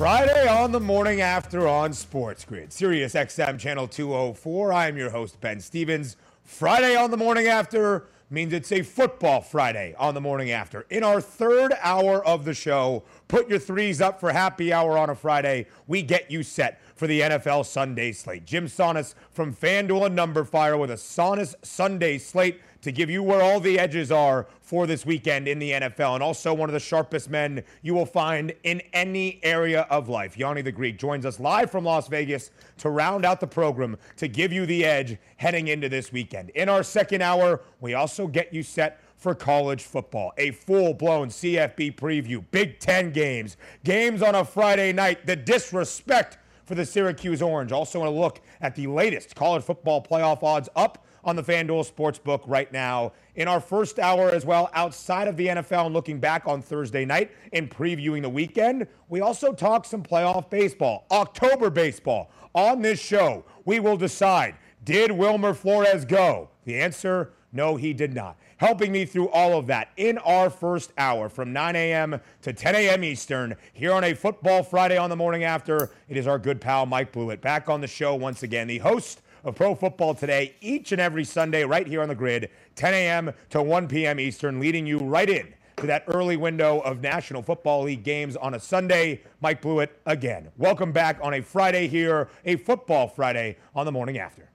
[0.00, 4.72] Friday on the morning after on Sports Grid, Sirius XM Channel 204.
[4.72, 6.16] I am your host, Ben Stevens.
[6.42, 10.86] Friday on the morning after means it's a football Friday on the morning after.
[10.88, 15.10] In our third hour of the show, put your threes up for happy hour on
[15.10, 15.66] a Friday.
[15.86, 18.46] We get you set for the NFL Sunday slate.
[18.46, 23.42] Jim Sannes from FanDuel and Numberfire with a Sannes Sunday slate to give you where
[23.42, 26.80] all the edges are for this weekend in the NFL, and also one of the
[26.80, 30.38] sharpest men you will find in any area of life.
[30.38, 34.28] Yanni the Greek joins us live from Las Vegas to round out the program to
[34.28, 36.50] give you the edge heading into this weekend.
[36.50, 40.32] In our second hour, we also get you set for college football.
[40.38, 46.38] A full blown CFB preview, Big Ten games, games on a Friday night, the disrespect
[46.64, 47.72] for the Syracuse Orange.
[47.72, 52.42] Also, a look at the latest college football playoff odds up on the FanDuel Sportsbook
[52.46, 53.12] right now.
[53.34, 57.04] In our first hour as well, outside of the NFL and looking back on Thursday
[57.04, 62.30] night and previewing the weekend, we also talk some playoff baseball, October baseball.
[62.54, 66.48] On this show, we will decide did Wilmer Flores go?
[66.64, 68.36] The answer no, he did not.
[68.58, 72.20] Helping me through all of that in our first hour from 9 a.m.
[72.42, 73.02] to 10 a.m.
[73.02, 75.90] Eastern here on a Football Friday on the morning after.
[76.08, 79.22] It is our good pal Mike Blewitt back on the show once again, the host
[79.44, 83.32] of Pro Football Today each and every Sunday right here on the grid, 10 a.m.
[83.50, 84.20] to 1 p.m.
[84.20, 88.54] Eastern, leading you right in to that early window of National Football League games on
[88.54, 89.22] a Sunday.
[89.40, 90.48] Mike Blewitt again.
[90.58, 94.50] Welcome back on a Friday here, a Football Friday on the morning after.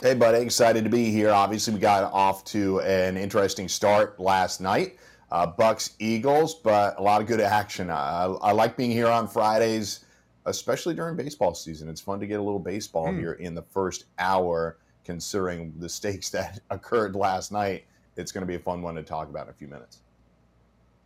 [0.00, 0.38] Hey, buddy.
[0.38, 1.30] Excited to be here.
[1.30, 4.96] Obviously, we got off to an interesting start last night.
[5.30, 7.90] Uh, Bucks Eagles, but a lot of good action.
[7.90, 10.05] I, I like being here on Fridays
[10.46, 11.88] especially during baseball season.
[11.88, 13.18] It's fun to get a little baseball mm.
[13.18, 17.84] here in the first hour, considering the stakes that occurred last night.
[18.16, 20.00] It's going to be a fun one to talk about in a few minutes.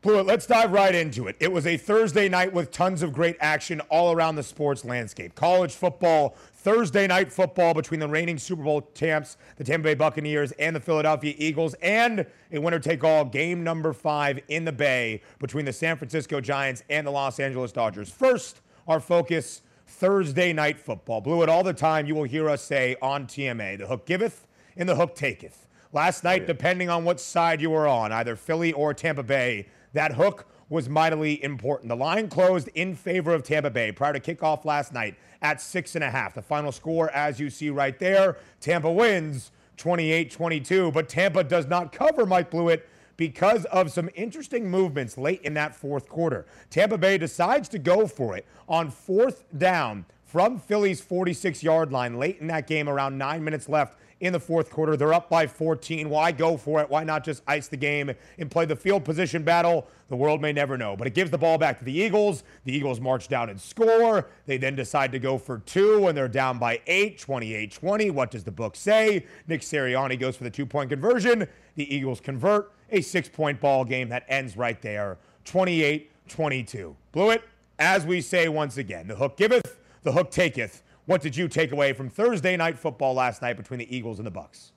[0.02, 1.36] Blewitt, let's dive right into it.
[1.40, 5.34] It was a Thursday night with tons of great action all around the sports landscape.
[5.34, 10.52] College football, Thursday night football between the reigning Super Bowl champs, the Tampa Bay Buccaneers,
[10.52, 15.20] and the Philadelphia Eagles, and a winner take all game number five in the Bay
[15.38, 18.08] between the San Francisco Giants and the Los Angeles Dodgers.
[18.08, 21.20] First, our focus Thursday night football.
[21.22, 22.06] Blewitt all the time.
[22.06, 24.46] You will hear us say on TMA, the hook giveth
[24.76, 25.66] and the hook taketh.
[25.92, 26.46] Last night, oh, yeah.
[26.46, 30.88] depending on what side you were on, either Philly or Tampa Bay, that hook was
[30.88, 31.88] mightily important.
[31.88, 35.96] The line closed in favor of Tampa Bay prior to kickoff last night at six
[35.96, 36.34] and a half.
[36.34, 41.66] The final score, as you see right there, Tampa wins 28 22, but Tampa does
[41.66, 42.82] not cover Mike Blewitt
[43.20, 46.46] because of some interesting movements late in that fourth quarter.
[46.70, 52.18] Tampa Bay decides to go for it on fourth down from Philly's 46 yard line
[52.18, 54.96] late in that game, around nine minutes left in the fourth quarter.
[54.96, 56.08] They're up by 14.
[56.08, 56.88] Why go for it?
[56.88, 59.86] Why not just ice the game and play the field position battle?
[60.08, 60.96] The world may never know.
[60.96, 62.42] But it gives the ball back to the Eagles.
[62.64, 64.28] The Eagles march down and score.
[64.46, 68.10] They then decide to go for two when they're down by eight, 28 20.
[68.10, 69.26] What does the book say?
[69.46, 71.46] Nick Sirianni goes for the two point conversion.
[71.74, 76.96] The Eagles convert a six point ball game that ends right there 28 22.
[77.12, 77.42] Blewitt.
[77.78, 80.82] as we say once again, the hook giveth, the hook taketh.
[81.06, 84.26] What did you take away from Thursday night football last night between the Eagles and
[84.26, 84.72] the Bucks?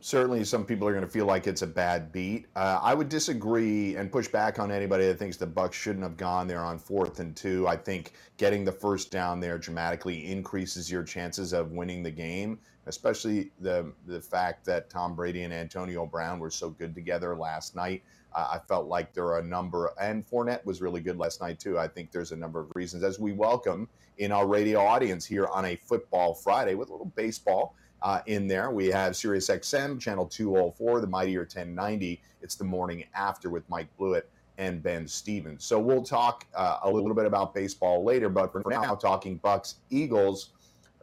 [0.00, 2.46] Certainly, some people are going to feel like it's a bad beat.
[2.54, 6.16] Uh, I would disagree and push back on anybody that thinks the Bucks shouldn't have
[6.16, 7.66] gone there on fourth and two.
[7.66, 12.60] I think getting the first down there dramatically increases your chances of winning the game
[12.88, 17.76] especially the the fact that Tom Brady and Antonio Brown were so good together last
[17.76, 18.02] night.
[18.34, 21.58] Uh, I felt like there are a number, and Fournette was really good last night
[21.58, 21.78] too.
[21.78, 23.88] I think there's a number of reasons as we welcome
[24.18, 27.74] in our radio audience here on a Football Friday with a little baseball.
[28.02, 32.20] Uh, in there, we have Sirius XM channel 204, the Mightier 1090.
[32.42, 34.24] It's the morning after with Mike Blewitt
[34.58, 35.64] and Ben Stevens.
[35.64, 39.76] So we'll talk uh, a little bit about baseball later, but for now, talking Bucks
[39.90, 40.50] Eagles.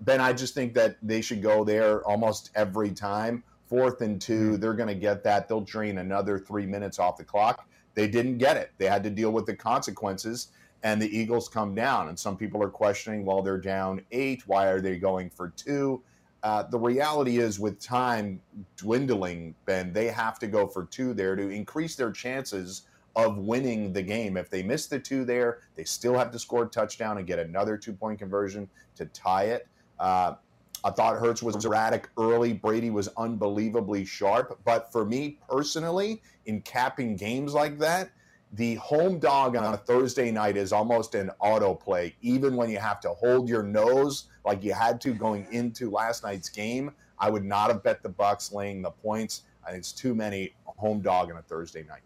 [0.02, 3.44] Ben, I just think that they should go there almost every time.
[3.68, 4.56] Fourth and 2 mm-hmm.
[4.62, 5.48] they're going to get that.
[5.48, 7.68] They'll drain another three minutes off the clock.
[7.96, 8.72] They didn't get it.
[8.78, 10.50] They had to deal with the consequences,
[10.84, 12.10] and the Eagles come down.
[12.10, 14.44] And some people are questioning, well, they're down eight.
[14.46, 16.04] Why are they going for two?
[16.44, 18.40] Uh, the reality is, with time
[18.78, 22.84] dwindling, Ben, they have to go for two there to increase their chances
[23.16, 24.38] of winning the game.
[24.38, 27.40] If they miss the two there, they still have to score a touchdown and get
[27.40, 29.68] another two point conversion to tie it.
[30.00, 30.36] Uh,
[30.84, 32.54] I thought Hurts was erratic early.
[32.54, 34.60] Brady was unbelievably sharp.
[34.64, 38.12] But for me personally, in capping games like that,
[38.54, 43.00] the home dog on a Thursday night is almost an autoplay, even when you have
[43.02, 46.92] to hold your nose like you had to going into last night's game.
[47.18, 49.44] I would not have bet the Bucks laying the points.
[49.68, 52.02] It's too many home dog on a Thursday night.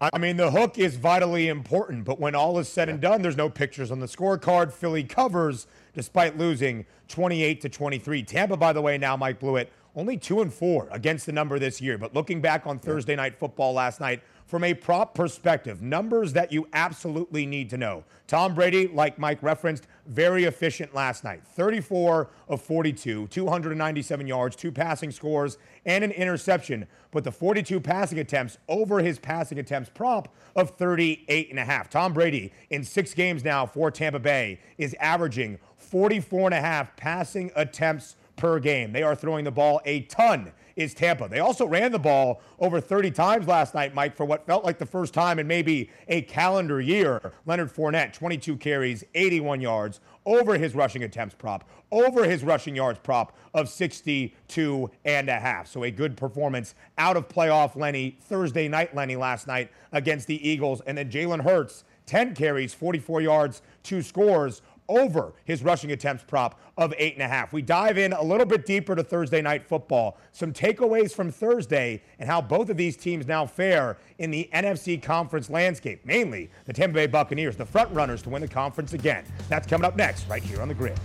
[0.00, 3.36] I mean, the hook is vitally important, but when all is said and done, there's
[3.36, 4.72] no pictures on the scorecard.
[4.72, 8.22] Philly covers despite losing 28 to 23.
[8.22, 11.80] Tampa, by the way, now Mike Blewitt only two and four against the number this
[11.80, 11.98] year.
[11.98, 16.52] But looking back on Thursday night football last night, from a prop perspective, numbers that
[16.52, 18.04] you absolutely need to know.
[18.26, 24.70] Tom Brady, like Mike referenced, very efficient last night 34 of 42, 297 yards, two
[24.70, 25.56] passing scores,
[25.86, 26.86] and an interception.
[27.12, 31.88] But the 42 passing attempts over his passing attempts prop of 38 and a half.
[31.88, 35.58] Tom Brady, in six games now for Tampa Bay, is averaging
[35.92, 38.92] 44 and a half passing attempts per game.
[38.92, 41.28] They are throwing the ball a ton is Tampa.
[41.28, 44.78] They also ran the ball over 30 times last night, Mike, for what felt like
[44.78, 47.34] the first time in maybe a calendar year.
[47.44, 52.98] Leonard Fournette, 22 carries, 81 yards, over his rushing attempts prop, over his rushing yards
[53.02, 55.66] prop of 62 and a half.
[55.66, 60.48] So a good performance out of playoff Lenny, Thursday night Lenny last night against the
[60.48, 60.80] Eagles.
[60.86, 66.60] And then Jalen Hurts, 10 carries, 44 yards, two scores over his rushing attempts prop
[66.76, 67.52] of eight and a half.
[67.52, 70.18] We dive in a little bit deeper to Thursday night football.
[70.32, 75.02] Some takeaways from Thursday and how both of these teams now fare in the NFC
[75.02, 79.24] conference landscape, mainly the Tampa Bay Buccaneers, the front runners to win the conference again.
[79.48, 80.98] That's coming up next, right here on the grid.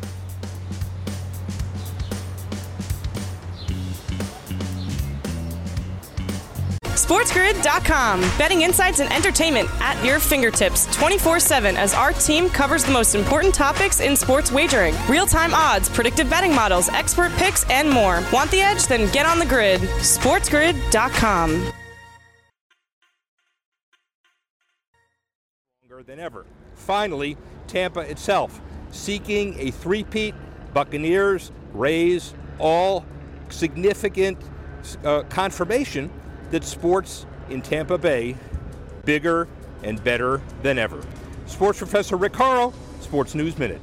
[7.07, 8.19] SportsGrid.com.
[8.37, 13.15] Betting insights and entertainment at your fingertips 24 7 as our team covers the most
[13.15, 18.21] important topics in sports wagering real time odds, predictive betting models, expert picks, and more.
[18.33, 18.87] Want the edge?
[18.87, 19.79] Then get on the grid.
[19.79, 21.71] SportsGrid.com.
[25.89, 26.45] Longer than ever.
[26.75, 27.37] Finally,
[27.67, 28.59] Tampa itself
[28.91, 30.35] seeking a three-peat.
[30.73, 33.05] Buccaneers, Rays, all
[33.47, 34.37] significant
[35.05, 36.11] uh, confirmation
[36.51, 38.35] that sports in Tampa Bay
[39.05, 39.47] bigger
[39.83, 41.01] and better than ever.
[41.45, 43.81] Sports professor Rick Horrow, Sports News Minute.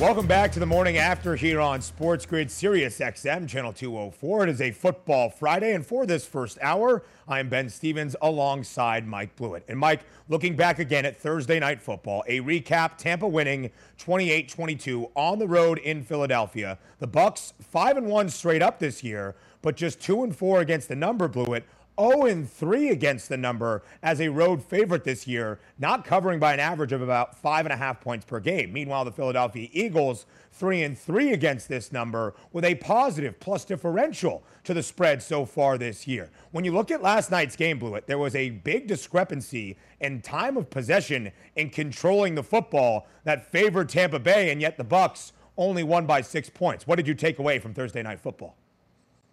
[0.00, 4.44] Welcome back to the morning after here on Sports Grid Sirius XM, Channel 204.
[4.44, 9.34] It is a football Friday, and for this first hour, I'm Ben Stevens alongside Mike
[9.34, 9.64] Blewitt.
[9.66, 15.40] And Mike, looking back again at Thursday night football, a recap: Tampa winning 28-22 on
[15.40, 16.78] the road in Philadelphia.
[17.00, 20.86] The Bucks five and one straight up this year, but just two and four against
[20.86, 21.64] the number Blewitt
[22.00, 26.60] 0 3 against the number as a road favorite this year, not covering by an
[26.60, 28.72] average of about five and a half points per game.
[28.72, 34.42] Meanwhile, the Philadelphia Eagles 3 and 3 against this number with a positive plus differential
[34.64, 36.30] to the spread so far this year.
[36.50, 40.56] When you look at last night's game, Blewitt, there was a big discrepancy in time
[40.56, 45.82] of possession and controlling the football that favored Tampa Bay, and yet the Bucks only
[45.82, 46.86] won by six points.
[46.86, 48.56] What did you take away from Thursday night football?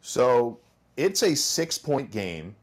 [0.01, 0.59] So
[0.97, 2.55] it's a six point game.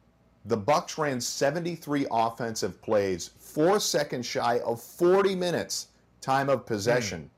[0.47, 5.89] The Bucks ran 73 offensive plays, four seconds shy of 40 minutes
[6.21, 7.23] time of possession.
[7.23, 7.29] Mm.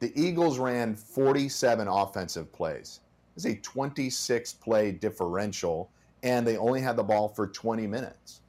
[0.00, 3.00] The Eagles ran 47 offensive plays.
[3.36, 5.90] It's a 26 play differential,
[6.22, 8.40] and they only had the ball for 20 minutes.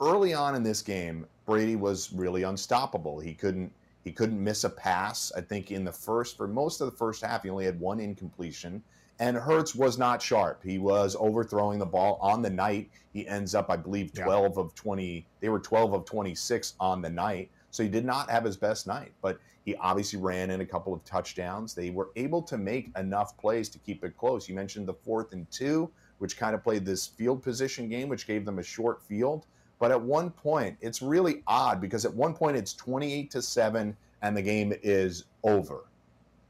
[0.00, 3.18] Early on in this game, Brady was really unstoppable.
[3.18, 3.72] He couldn't
[4.04, 5.32] he couldn't miss a pass.
[5.36, 7.98] I think in the first for most of the first half, he only had one
[7.98, 8.82] incompletion.
[9.18, 10.62] And Hurts was not sharp.
[10.62, 12.90] He was overthrowing the ball on the night.
[13.12, 14.62] He ends up, I believe, 12 yeah.
[14.62, 15.26] of 20.
[15.40, 17.50] They were 12 of 26 on the night.
[17.70, 20.94] So he did not have his best night, but he obviously ran in a couple
[20.94, 21.74] of touchdowns.
[21.74, 24.48] They were able to make enough plays to keep it close.
[24.48, 28.26] You mentioned the fourth and two, which kind of played this field position game, which
[28.26, 29.46] gave them a short field.
[29.78, 33.96] But at one point, it's really odd because at one point it's 28 to 7
[34.22, 35.84] and the game is over.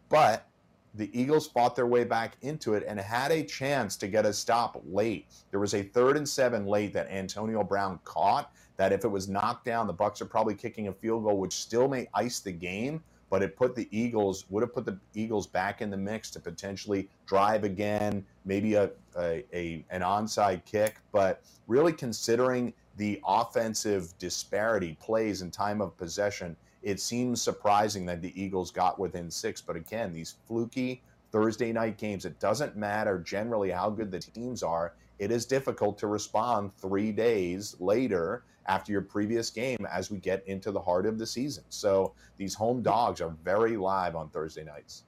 [0.09, 0.47] But
[0.97, 4.33] the Eagles fought their way back into it and had a chance to get a
[4.33, 5.27] stop late.
[5.51, 8.53] There was a third and seven late that Antonio Brown caught.
[8.79, 11.55] That if it was knocked down, the Bucks are probably kicking a field goal, which
[11.55, 13.03] still may ice the game.
[13.29, 16.41] But it put the Eagles would have put the Eagles back in the mix to
[16.41, 20.97] potentially drive again, maybe a, a, a an onside kick.
[21.11, 28.23] But really considering the offensive disparity, plays and time of possession, it seems surprising that
[28.23, 29.61] the Eagles got within six.
[29.61, 31.03] But again, these fluky
[31.33, 34.95] Thursday night games, it doesn't matter generally how good the teams are.
[35.19, 40.47] It is difficult to respond three days later after your previous game as we get
[40.47, 41.65] into the heart of the season.
[41.69, 45.05] So these home dogs are very live on Thursday nights.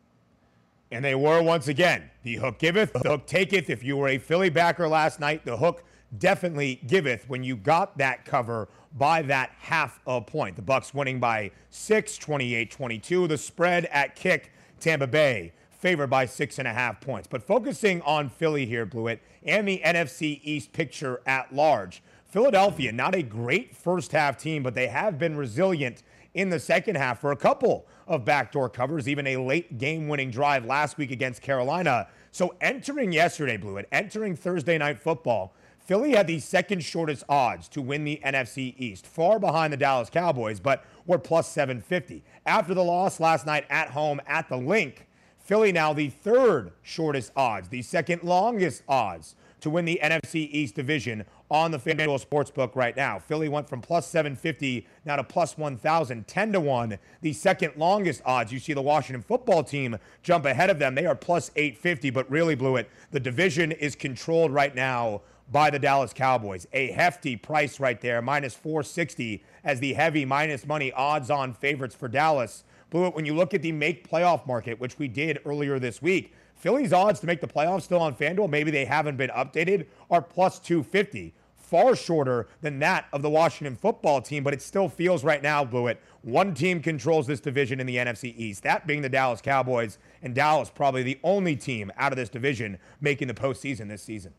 [0.90, 2.10] And they were once again.
[2.22, 3.68] The hook giveth, the hook taketh.
[3.68, 5.84] If you were a Philly backer last night, the hook
[6.16, 10.56] definitely giveth when you got that cover by that half a point.
[10.56, 13.28] The Bucks winning by 6, 28-22.
[13.28, 17.28] The spread at kick, Tampa Bay favored by six and a half points.
[17.28, 22.02] But focusing on Philly here, Blewitt, and the NFC East picture at large.
[22.26, 26.02] Philadelphia, not a great first half team, but they have been resilient
[26.34, 30.30] in the second half for a couple of backdoor covers, even a late game winning
[30.30, 32.08] drive last week against Carolina.
[32.32, 35.54] So entering yesterday, Blewitt, entering Thursday night football,
[35.88, 40.10] Philly had the second shortest odds to win the NFC East, far behind the Dallas
[40.10, 42.22] Cowboys, but were plus 750.
[42.44, 47.32] After the loss last night at home at the Linc, Philly now the third shortest
[47.34, 52.76] odds, the second longest odds to win the NFC East division on the FanDuel Sportsbook
[52.76, 53.18] right now.
[53.18, 56.98] Philly went from plus 750 now to plus 1,000, 10 to 1.
[57.22, 58.52] The second longest odds.
[58.52, 60.94] You see the Washington football team jump ahead of them.
[60.94, 62.88] They are plus 850, but really Blewitt.
[63.10, 66.66] The division is controlled right now by the Dallas Cowboys.
[66.72, 71.94] A hefty price right there, minus 460 as the heavy minus money odds on favorites
[71.94, 72.64] for Dallas.
[72.90, 76.34] Blewitt, when you look at the make playoff market, which we did earlier this week,
[76.54, 80.22] Philly's odds to make the playoffs still on FanDuel, maybe they haven't been updated, are
[80.22, 81.34] plus 250.
[81.56, 85.64] Far shorter than that of the Washington football team, but it still feels right now,
[85.64, 89.98] Blewitt, one team controls this division in the NFC East, that being the Dallas Cowboys,
[90.22, 94.32] and Dallas probably the only team out of this division making the postseason this season.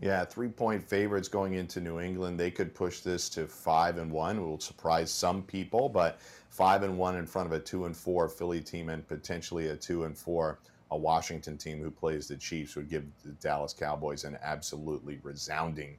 [0.00, 2.38] Yeah, three point favorites going into New England.
[2.38, 4.38] They could push this to five and one.
[4.38, 6.20] It will surprise some people, but
[6.50, 9.76] five and one in front of a two and four Philly team and potentially a
[9.76, 10.58] two and four
[10.90, 15.96] a Washington team who plays the Chiefs would give the Dallas Cowboys an absolutely resounding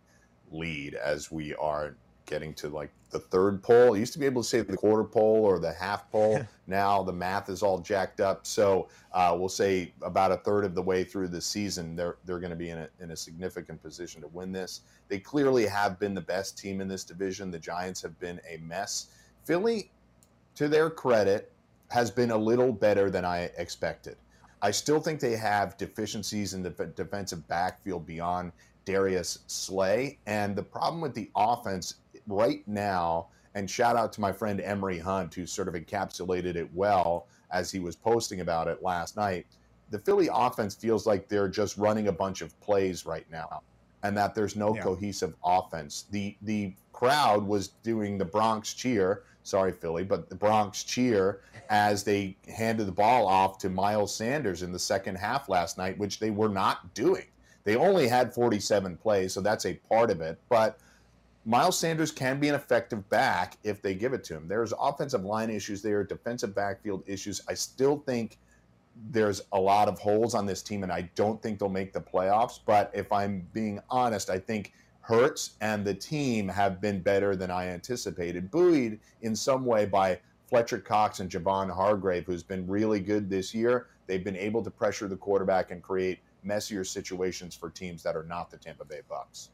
[0.51, 3.95] lead as we are getting to like the third pole.
[3.95, 6.41] I used to be able to say the quarter pole or the half pole.
[6.67, 8.45] now the math is all jacked up.
[8.45, 12.39] So uh, we'll say about a third of the way through the season, they're they're
[12.39, 14.81] going to be in a, in a significant position to win this.
[15.07, 17.51] They clearly have been the best team in this division.
[17.51, 19.07] The Giants have been a mess.
[19.45, 19.91] Philly,
[20.55, 21.51] to their credit,
[21.91, 24.17] has been a little better than I expected.
[24.61, 28.51] I still think they have deficiencies in the defensive backfield beyond
[28.85, 30.17] Darius Slay.
[30.25, 31.95] And the problem with the offense
[32.27, 36.69] right now, and shout out to my friend Emory Hunt, who sort of encapsulated it
[36.73, 39.45] well as he was posting about it last night.
[39.91, 43.61] The Philly offense feels like they're just running a bunch of plays right now,
[44.03, 44.81] and that there's no yeah.
[44.81, 46.05] cohesive offense.
[46.11, 49.23] The the crowd was doing the Bronx cheer.
[49.43, 54.63] Sorry, Philly, but the Bronx cheer as they handed the ball off to Miles Sanders
[54.63, 57.25] in the second half last night, which they were not doing.
[57.63, 60.39] They only had 47 plays, so that's a part of it.
[60.49, 60.79] But
[61.47, 64.47] Miles Sanders can be an effective back if they give it to him.
[64.47, 67.39] There's offensive line issues there, defensive backfield issues.
[67.47, 68.39] I still think
[69.11, 72.01] there's a lot of holes on this team, and I don't think they'll make the
[72.01, 72.59] playoffs.
[72.65, 77.51] But if I'm being honest, I think Hurts and the team have been better than
[77.51, 82.99] I anticipated, buoyed in some way by Fletcher Cox and Javon Hargrave, who's been really
[82.99, 83.85] good this year.
[84.07, 88.23] They've been able to pressure the quarterback and create messier situations for teams that are
[88.23, 89.49] not the Tampa Bay Bucks.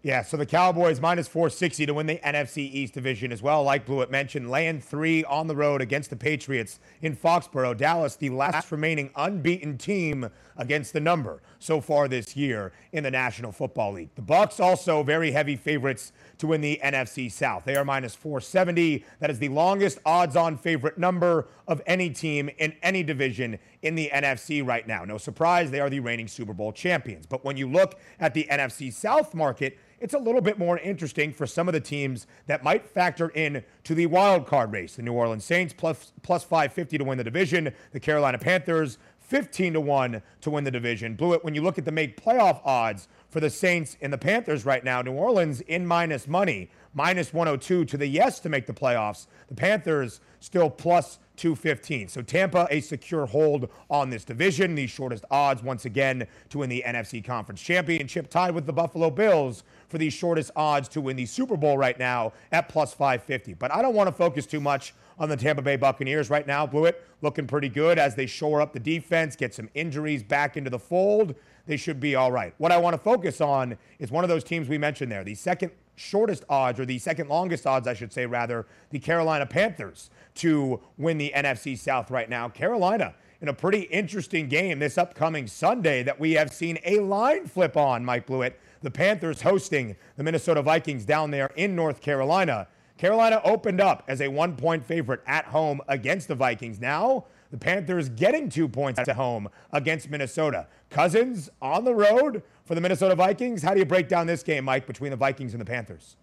[0.00, 3.64] Yeah, so the Cowboys minus 460 to win the NFC East division as well.
[3.64, 7.76] Like Blewitt mentioned, laying three on the road against the Patriots in Foxborough.
[7.76, 13.10] Dallas, the last remaining unbeaten team against the number so far this year in the
[13.10, 14.10] National Football League.
[14.14, 17.64] The Bucks also very heavy favorites to win the NFC South.
[17.64, 19.04] They are minus 470.
[19.18, 24.10] That is the longest odds-on favorite number of any team in any division in the
[24.12, 25.04] NFC right now.
[25.04, 27.26] No surprise, they are the reigning Super Bowl champions.
[27.26, 31.32] But when you look at the NFC South market, it's a little bit more interesting
[31.32, 34.96] for some of the teams that might factor in to the wild card race.
[34.96, 37.72] The New Orleans Saints plus plus 550 to win the division.
[37.92, 41.16] The Carolina Panthers 15 to 1 to win the division.
[41.16, 44.64] Blewitt when you look at the make playoff odds for the Saints and the Panthers
[44.64, 48.72] right now, New Orleans in minus money, minus 102 to the yes to make the
[48.72, 49.28] playoffs.
[49.46, 52.08] The Panthers still plus 215.
[52.08, 54.74] So Tampa, a secure hold on this division.
[54.74, 59.10] The shortest odds, once again, to win the NFC Conference Championship, tied with the Buffalo
[59.10, 63.54] Bills for the shortest odds to win the Super Bowl right now at plus 550.
[63.54, 66.66] But I don't want to focus too much on the Tampa Bay Buccaneers right now.
[66.66, 70.68] Blewitt looking pretty good as they shore up the defense, get some injuries back into
[70.68, 71.36] the fold.
[71.66, 72.54] They should be all right.
[72.58, 75.36] What I want to focus on is one of those teams we mentioned there, the
[75.36, 80.10] second shortest odds, or the second longest odds, I should say, rather, the Carolina Panthers
[80.36, 82.48] to win the NFC South right now.
[82.48, 87.46] Carolina in a pretty interesting game this upcoming Sunday that we have seen a line
[87.46, 88.54] flip on, Mike Blewitt.
[88.82, 92.68] The Panthers hosting the Minnesota Vikings down there in North Carolina.
[92.96, 96.80] Carolina opened up as a one point favorite at home against the Vikings.
[96.80, 100.66] Now, The Panthers getting two points at home against Minnesota.
[100.90, 103.62] Cousins on the road for the Minnesota Vikings.
[103.62, 106.16] How do you break down this game, Mike, between the Vikings and the Panthers?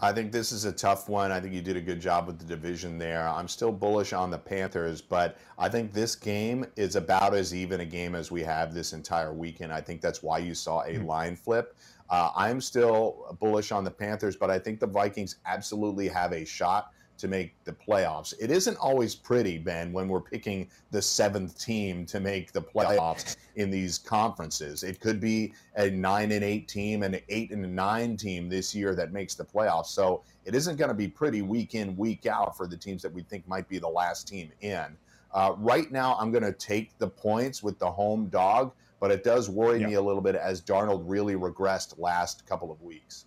[0.00, 1.30] I think this is a tough one.
[1.30, 3.28] I think you did a good job with the division there.
[3.28, 7.80] I'm still bullish on the Panthers, but I think this game is about as even
[7.80, 9.70] a game as we have this entire weekend.
[9.70, 11.76] I think that's why you saw a line flip.
[12.08, 16.44] Uh, I'm still bullish on the Panthers, but I think the Vikings absolutely have a
[16.44, 16.92] shot
[17.22, 18.34] to make the playoffs.
[18.40, 23.36] It isn't always pretty, Ben, when we're picking the seventh team to make the playoffs
[23.54, 24.82] in these conferences.
[24.82, 28.74] It could be a nine and eight team and an eight and nine team this
[28.74, 29.86] year that makes the playoffs.
[29.86, 33.12] So it isn't going to be pretty week in, week out for the teams that
[33.12, 34.96] we think might be the last team in.
[35.32, 39.22] Uh, right now, I'm going to take the points with the home dog, but it
[39.22, 39.86] does worry yeah.
[39.86, 43.26] me a little bit as Darnold really regressed last couple of weeks.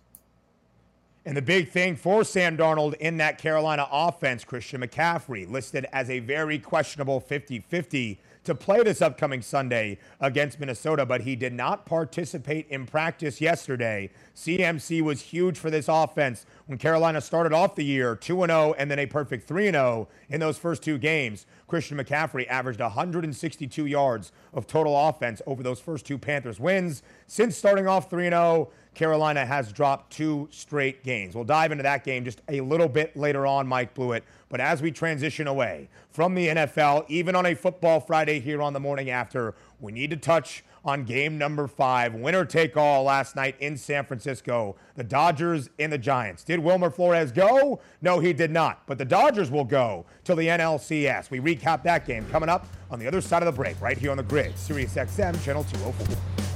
[1.26, 6.08] And the big thing for Sam Darnold in that Carolina offense, Christian McCaffrey, listed as
[6.08, 11.52] a very questionable 50 50 to play this upcoming Sunday against Minnesota, but he did
[11.52, 14.08] not participate in practice yesterday.
[14.36, 18.88] CMC was huge for this offense when Carolina started off the year 2 0 and
[18.88, 21.44] then a perfect 3 0 in those first two games.
[21.66, 27.02] Christian McCaffrey averaged 162 yards of total offense over those first two Panthers wins.
[27.26, 31.34] Since starting off 3 0, Carolina has dropped two straight games.
[31.34, 34.22] We'll dive into that game just a little bit later on, Mike Blewitt.
[34.48, 38.72] But as we transition away from the NFL, even on a football Friday here on
[38.72, 43.36] the morning after, we need to touch on game number five, winner take all last
[43.36, 44.76] night in San Francisco.
[44.94, 46.42] The Dodgers and the Giants.
[46.42, 47.80] Did Wilmer Flores go?
[48.00, 48.86] No, he did not.
[48.86, 51.28] But the Dodgers will go to the NLCS.
[51.28, 54.10] We recap that game coming up on the other side of the break, right here
[54.10, 56.55] on the grid, Sirius XM, Channel 204.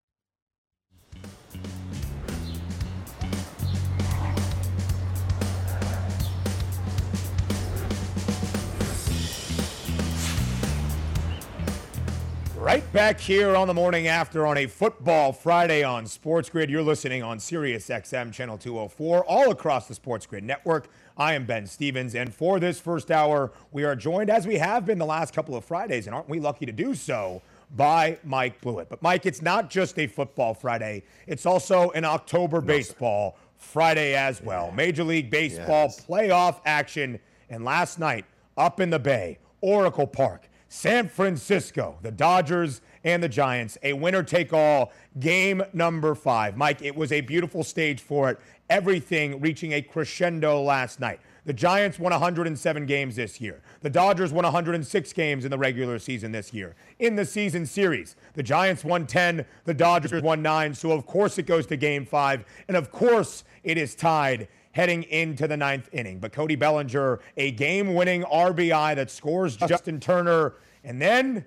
[12.71, 16.69] Right back here on the morning after on a football Friday on Sports Grid.
[16.69, 20.87] You're listening on Sirius XM channel 204 all across the Sports Grid network.
[21.17, 24.85] I am Ben Stevens, and for this first hour, we are joined as we have
[24.85, 27.41] been the last couple of Fridays, and aren't we lucky to do so?
[27.75, 28.87] By Mike Blewitt.
[28.87, 33.47] But Mike, it's not just a football Friday; it's also an October no, baseball sir.
[33.57, 34.67] Friday as well.
[34.69, 34.75] Yeah.
[34.75, 36.05] Major League Baseball yes.
[36.05, 38.23] playoff action, and last night
[38.55, 40.47] up in the Bay, Oracle Park.
[40.73, 46.55] San Francisco, the Dodgers and the Giants, a winner take all game number five.
[46.55, 48.39] Mike, it was a beautiful stage for it.
[48.69, 51.19] Everything reaching a crescendo last night.
[51.43, 53.61] The Giants won 107 games this year.
[53.81, 56.73] The Dodgers won 106 games in the regular season this year.
[56.99, 60.73] In the season series, the Giants won 10, the Dodgers won 9.
[60.73, 62.45] So, of course, it goes to game five.
[62.69, 66.19] And, of course, it is tied heading into the ninth inning.
[66.19, 70.53] But Cody Bellinger, a game winning RBI that scores Justin Turner,
[70.83, 71.45] and then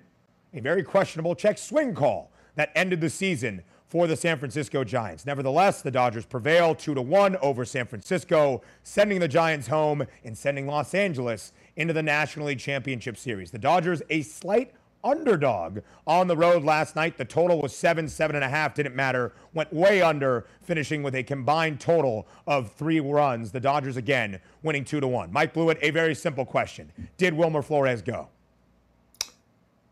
[0.53, 5.25] a very questionable check swing call that ended the season for the San Francisco Giants.
[5.25, 10.37] Nevertheless, the Dodgers prevail 2 to 1 over San Francisco, sending the Giants home and
[10.37, 13.51] sending Los Angeles into the National League Championship Series.
[13.51, 14.73] The Dodgers a slight
[15.05, 17.17] underdog on the road last night.
[17.17, 18.73] The total was seven, seven and a half.
[18.73, 19.33] Didn't matter.
[19.53, 23.51] Went way under, finishing with a combined total of three runs.
[23.51, 25.31] The Dodgers again winning two to one.
[25.31, 28.27] Mike Blewitt, a very simple question: Did Wilmer Flores go?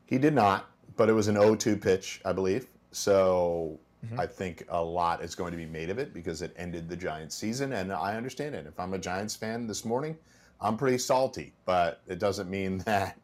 [0.06, 2.68] He did not, but it was an 0-2 pitch, I believe.
[2.92, 4.20] So mm-hmm.
[4.20, 6.96] I think a lot is going to be made of it because it ended the
[6.96, 8.68] Giants season, and I understand it.
[8.68, 10.18] If I'm a Giants fan this morning,
[10.62, 13.18] I'm pretty salty, but it doesn't mean that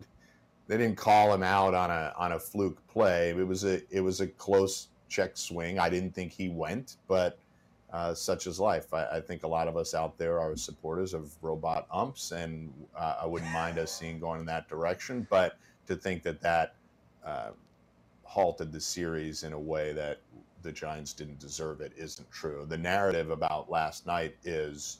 [0.70, 3.32] they didn't call him out on a on a fluke play.
[3.32, 5.80] It was a it was a close check swing.
[5.80, 7.40] I didn't think he went, but
[7.92, 8.94] uh, such is life.
[8.94, 12.72] I, I, think a lot of us out there are supporters of robot umps, and
[12.96, 15.26] uh, I wouldn't mind us seeing going in that direction.
[15.32, 16.76] But to think that that
[17.26, 17.50] uh,
[18.22, 20.20] halted the series in a way that
[20.62, 22.68] the Giants didn't deserve it isn't true.
[22.70, 25.00] The narrative about last night is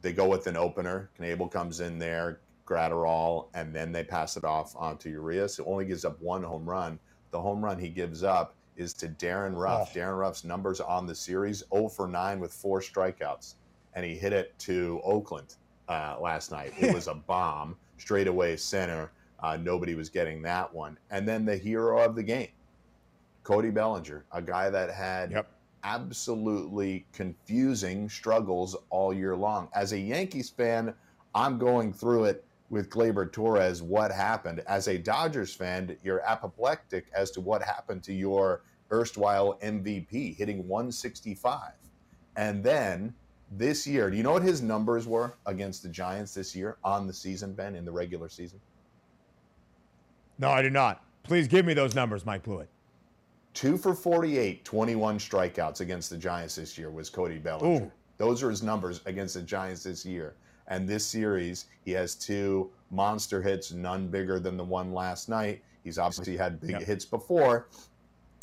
[0.00, 1.10] they go with an opener.
[1.20, 5.58] Knebel comes in there, Graterol, and then they pass it off onto Urias.
[5.58, 6.98] It only gives up one home run.
[7.30, 9.88] The home run he gives up is to Darin Ruf.
[9.90, 9.94] Oh.
[9.94, 13.54] Darin Ruf's numbers on the series 0 for 9 with four strikeouts.
[13.94, 15.54] And he hit it to Oakland
[15.88, 16.74] uh, last night.
[16.78, 19.10] It was a bomb, straightaway center.
[19.40, 20.98] Uh, nobody was getting that one.
[21.10, 22.48] And then the hero of the game,
[23.42, 25.48] Cody Bellinger, a guy that had yep.
[25.84, 29.68] absolutely confusing struggles all year long.
[29.74, 30.94] As a Yankees fan,
[31.34, 33.82] I'm going through it with Gleyber Torres.
[33.82, 34.60] What happened?
[34.66, 40.66] As a Dodgers fan, you're apoplectic as to what happened to your erstwhile MVP, hitting
[40.66, 41.72] 165.
[42.36, 43.14] And then
[43.52, 47.06] this year, do you know what his numbers were against the Giants this year on
[47.06, 48.60] the season, Ben, in the regular season?
[50.38, 51.02] No, I do not.
[51.22, 52.68] Please give me those numbers, Mike Blewett.
[53.54, 57.86] Two for 48, 21 strikeouts against the Giants this year was Cody Bellinger.
[57.86, 57.92] Ooh.
[58.18, 60.34] Those are his numbers against the Giants this year.
[60.68, 65.62] And this series, he has two monster hits, none bigger than the one last night.
[65.84, 66.82] He's obviously had big yep.
[66.82, 67.68] hits before,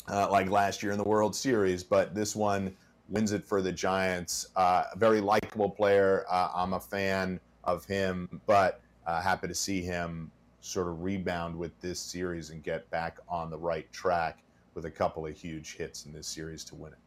[0.08, 2.74] uh, like last year in the World Series, but this one
[3.08, 4.48] wins it for the Giants.
[4.56, 6.24] Uh, very likable player.
[6.30, 11.54] Uh, I'm a fan of him, but uh, happy to see him sort of rebound
[11.54, 14.38] with this series and get back on the right track
[14.74, 16.98] with a couple of huge hits in this series to win it.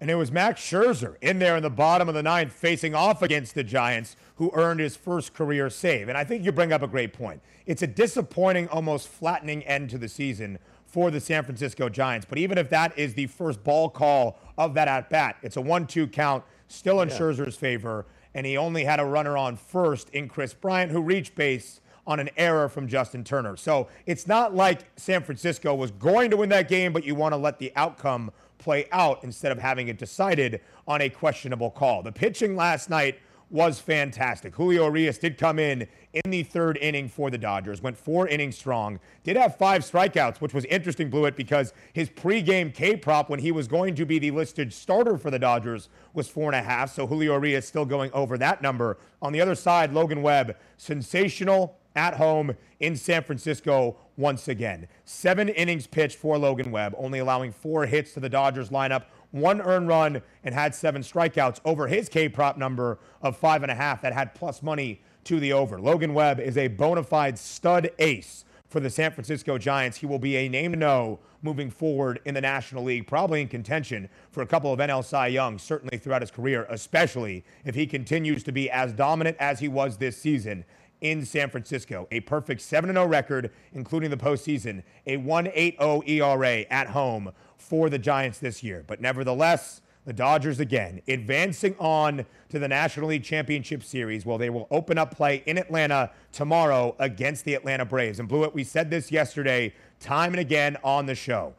[0.00, 3.20] And it was Max Scherzer in there in the bottom of the ninth facing off
[3.20, 6.08] against the Giants who earned his first career save.
[6.08, 7.42] And I think you bring up a great point.
[7.66, 12.26] It's a disappointing, almost flattening end to the season for the San Francisco Giants.
[12.28, 15.60] But even if that is the first ball call of that at bat, it's a
[15.60, 17.18] 1 2 count, still in yeah.
[17.18, 18.06] Scherzer's favor.
[18.34, 22.20] And he only had a runner on first in Kris Bryant, who reached base on
[22.20, 23.56] an error from Justin Turner.
[23.56, 27.32] So it's not like San Francisco was going to win that game, but you want
[27.32, 32.02] to let the outcome play out instead of having it decided on a questionable call.
[32.02, 33.18] The pitching last night
[33.50, 34.54] was fantastic.
[34.54, 38.58] Julio Urias did come in in the third inning for the Dodgers, went four innings
[38.58, 43.40] strong, did have five strikeouts, which was interesting, Blewitt, because his pregame K prop when
[43.40, 46.62] he was going to be the listed starter for the Dodgers was four and a
[46.62, 46.94] half.
[46.94, 48.98] So Julio Urias still going over that number.
[49.22, 54.86] On the other side, Logan Webb, sensational at home in San Francisco once again.
[55.04, 59.60] Seven innings pitched for Logan Webb, only allowing four hits to the Dodgers lineup one
[59.60, 63.74] earned run, and had seven strikeouts over his K prop number of five and a
[63.74, 65.78] half that had plus money to the over.
[65.78, 69.98] Logan Webb is a bona fide stud ace for the San Francisco Giants.
[69.98, 73.48] He will be a name to know moving forward in the National League, probably in
[73.48, 77.86] contention for a couple of NL Cy Young, certainly throughout his career, especially if he
[77.86, 80.64] continues to be as dominant as he was this season
[81.00, 82.08] in San Francisco.
[82.10, 87.98] A perfect 7 0 record, including the postseason, a 1.80 ERA at home for the
[87.98, 88.84] Giants this year.
[88.86, 94.24] But nevertheless, the Dodgers again advancing on to the National League Championship Series.
[94.24, 98.18] Well, they will open up play in Atlanta tomorrow against the Atlanta Braves.
[98.18, 101.54] And Blewitt, we said this yesterday, time and again on the show.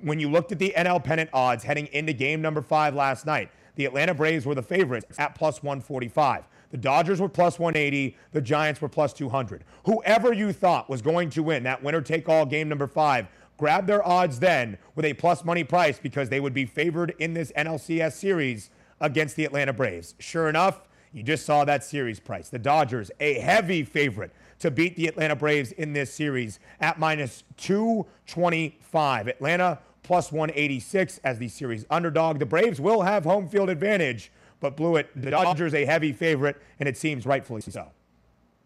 [0.00, 3.50] When you looked at the NL pennant odds heading into game number five last night,
[3.76, 6.44] the Atlanta Braves were the favorites at plus 145.
[6.72, 8.16] The Dodgers were plus 180.
[8.32, 9.62] The Giants were plus 200.
[9.84, 13.86] Whoever you thought was going to win that winner take all game number five, grab
[13.86, 17.52] their odds then with a plus money price because they would be favored in this
[17.52, 20.14] NLCS series against the Atlanta Braves.
[20.18, 22.48] Sure enough, you just saw that series price.
[22.48, 27.44] The Dodgers, a heavy favorite to beat the Atlanta Braves in this series at minus
[27.58, 29.28] 225.
[29.28, 32.38] Atlanta plus 186 as the series underdog.
[32.38, 35.08] The Braves will have home field advantage but Blewitt.
[35.14, 37.90] The Dodgers a heavy favorite, and it seems rightfully so.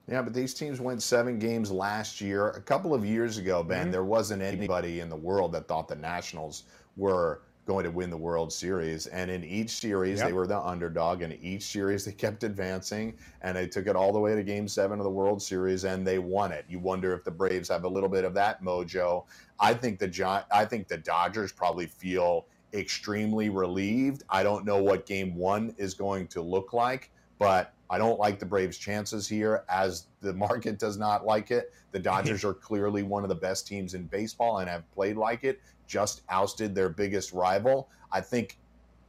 [0.08, 2.50] Yeah, but these teams went seven games last year.
[2.50, 3.90] A couple of years ago, Ben, mm-hmm.
[3.90, 6.64] there wasn't anybody in the world that thought the Nationals
[6.96, 9.08] were going to win the World Series.
[9.08, 10.28] And in each series, yep.
[10.28, 11.22] they were the underdog.
[11.22, 14.68] And each series, they kept advancing, and they took it all the way to Game
[14.68, 16.64] Seven of the World Series, and they won it.
[16.68, 19.24] You wonder if the Braves have a little bit of that mojo.
[19.58, 24.22] I think the I think the Dodgers probably feel extremely relieved.
[24.28, 28.38] I don't know what game one is going to look like, but I don't like
[28.38, 31.72] the Braves' chances here as the market does not like it.
[31.92, 35.44] The Dodgers are clearly one of the best teams in baseball and have played like
[35.44, 37.88] it, just ousted their biggest rival.
[38.12, 38.58] I think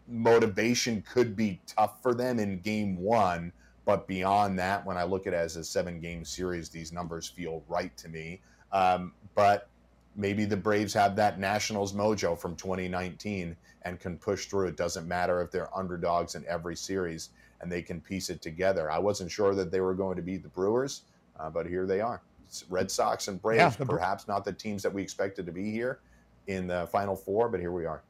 [0.07, 3.51] motivation could be tough for them in game one,
[3.85, 7.27] but beyond that, when I look at it as a seven game series, these numbers
[7.27, 8.41] feel right to me.
[8.71, 9.69] Um, but
[10.17, 14.67] maybe the Braves have that Nationals mojo from 2019 and can push through.
[14.67, 17.29] It doesn't matter if they're underdogs in every series
[17.61, 18.91] and they can piece it together.
[18.91, 21.03] I wasn't sure that they were going to beat the Brewers,
[21.39, 22.21] uh, but here they are.
[22.47, 25.71] It's Red Sox and Braves, yeah, perhaps not the teams that we expected to be
[25.71, 25.99] here
[26.47, 28.01] in the Final Four, but here we are.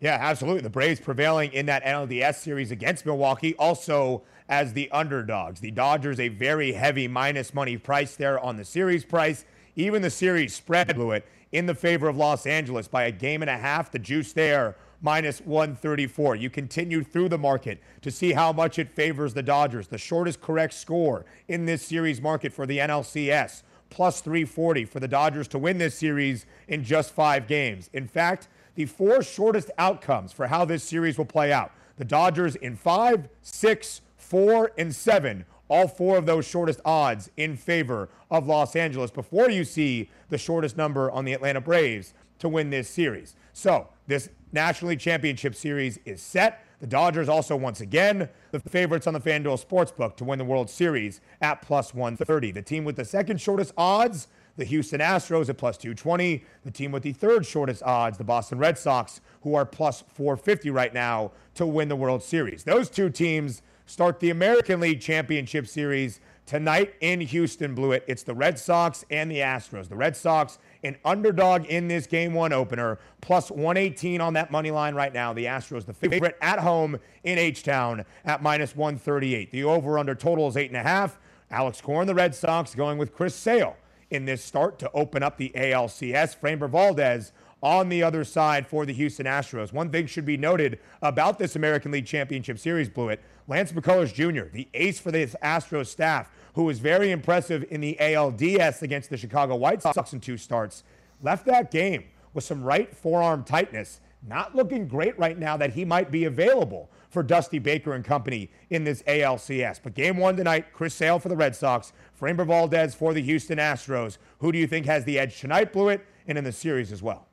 [0.00, 0.62] Yeah, absolutely.
[0.62, 5.60] The Braves prevailing in that NLDS series against Milwaukee, also as the underdogs.
[5.60, 9.44] The Dodgers, a very heavy minus money price there on the series price.
[9.78, 13.48] Even the series spread Blewitt in the favor of Los Angeles by a game and
[13.48, 13.92] a half.
[13.92, 16.34] The juice there minus 134.
[16.34, 19.86] You continue through the market to see how much it favors the Dodgers.
[19.86, 25.06] The shortest correct score in this series market for the NLCS, plus 340 for the
[25.06, 27.88] Dodgers to win this series in just five games.
[27.92, 31.70] In fact, the four shortest outcomes for how this series will play out.
[31.98, 35.44] The Dodgers in five, six, four, and seven.
[35.68, 40.38] All four of those shortest odds in favor of Los Angeles before you see the
[40.38, 43.34] shortest number on the Atlanta Braves to win this series.
[43.52, 46.64] So, this National League Championship Series is set.
[46.80, 50.70] The Dodgers also, once again, the favorites on the FanDuel Sportsbook to win the World
[50.70, 52.52] Series at plus 130.
[52.52, 54.28] The team with the second shortest odds
[54.58, 56.44] the Houston Astros at plus 220.
[56.64, 60.70] The team with the third shortest odds, the Boston Red Sox, who are plus 450
[60.70, 62.64] right now to win the World Series.
[62.64, 68.02] Those two teams start the American League Championship Series tonight in Houston, Blewitt.
[68.06, 69.88] It's the Red Sox and the Astros.
[69.88, 74.70] The Red Sox, an underdog in this game one opener, plus 118 on that money
[74.70, 75.32] line right now.
[75.32, 79.50] The Astros, the favorite at home in H Town at minus 138.
[79.50, 81.12] The over under total is 8.5.
[81.50, 83.74] Alex Cora, the Red Sox, going with Chris Sale
[84.10, 86.36] in this start to open up the ALCS.
[86.38, 89.72] Framber Valdez on the other side for the Houston Astros.
[89.72, 93.18] One thing should be noted about this American League Championship Series, Blewitt.
[93.48, 97.96] Lance McCullers Jr., the ace for this Astros staff, who was very impressive in the
[97.98, 100.84] ALDS against the Chicago White Sox in two starts,
[101.22, 104.00] left that game with some right forearm tightness.
[104.26, 108.50] Not looking great right now that he might be available for Dusty Baker and company
[108.68, 109.80] in this ALCS.
[109.82, 113.58] But game one tonight, Chris Sale for the Red Sox, Framber Valdez for the Houston
[113.58, 114.18] Astros.
[114.40, 117.27] Who do you think has the edge tonight, Blewitt, and in the series as well?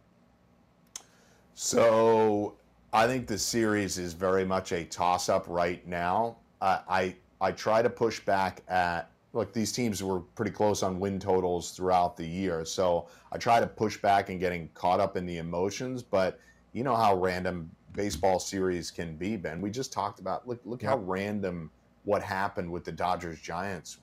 [1.56, 2.56] So
[2.92, 6.36] I think the series is very much a toss-up right now.
[6.62, 11.00] Uh, I I try to push back at look these teams were pretty close on
[11.00, 15.16] win totals throughout the year, so I try to push back and getting caught up
[15.16, 16.04] in the emotions.
[16.04, 16.42] But
[16.74, 19.62] you know how random baseball series can be, Ben.
[19.62, 21.72] We just talked about look look how random
[22.04, 24.00] what happened with the Dodgers Giants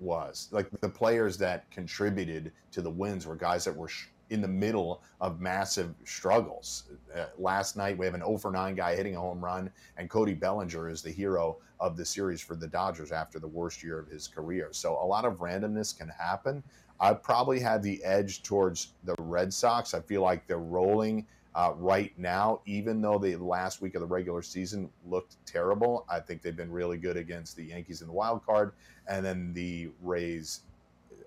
[0.00, 0.48] was.
[0.50, 4.48] Like the players that contributed to the wins were guys that were sh- in the
[4.48, 6.84] middle of massive struggles.
[7.14, 10.10] Uh, last night we have an 0 for 9 guy hitting a home run, and
[10.10, 13.98] Cody Bellinger is the hero of the series for the Dodgers after the worst year
[13.98, 14.68] of his career.
[14.72, 16.62] So a lot of randomness can happen.
[16.98, 19.92] I probably have the edge towards the Red Sox.
[19.92, 24.06] I feel like they're rolling uh, right now, even though the last week of the
[24.06, 28.12] regular season looked terrible, I think they've been really good against the Yankees in the
[28.12, 28.72] wild card
[29.08, 30.60] and then the Rays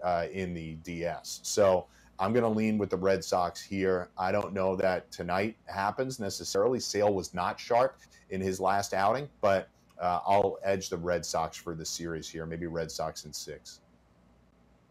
[0.04, 1.40] uh, in the DS.
[1.42, 1.88] So
[2.20, 4.10] I'm going to lean with the Red Sox here.
[4.18, 6.80] I don't know that tonight happens necessarily.
[6.80, 7.98] Sale was not sharp
[8.30, 12.46] in his last outing, but uh, I'll edge the Red Sox for the series here.
[12.46, 13.80] Maybe Red Sox in six.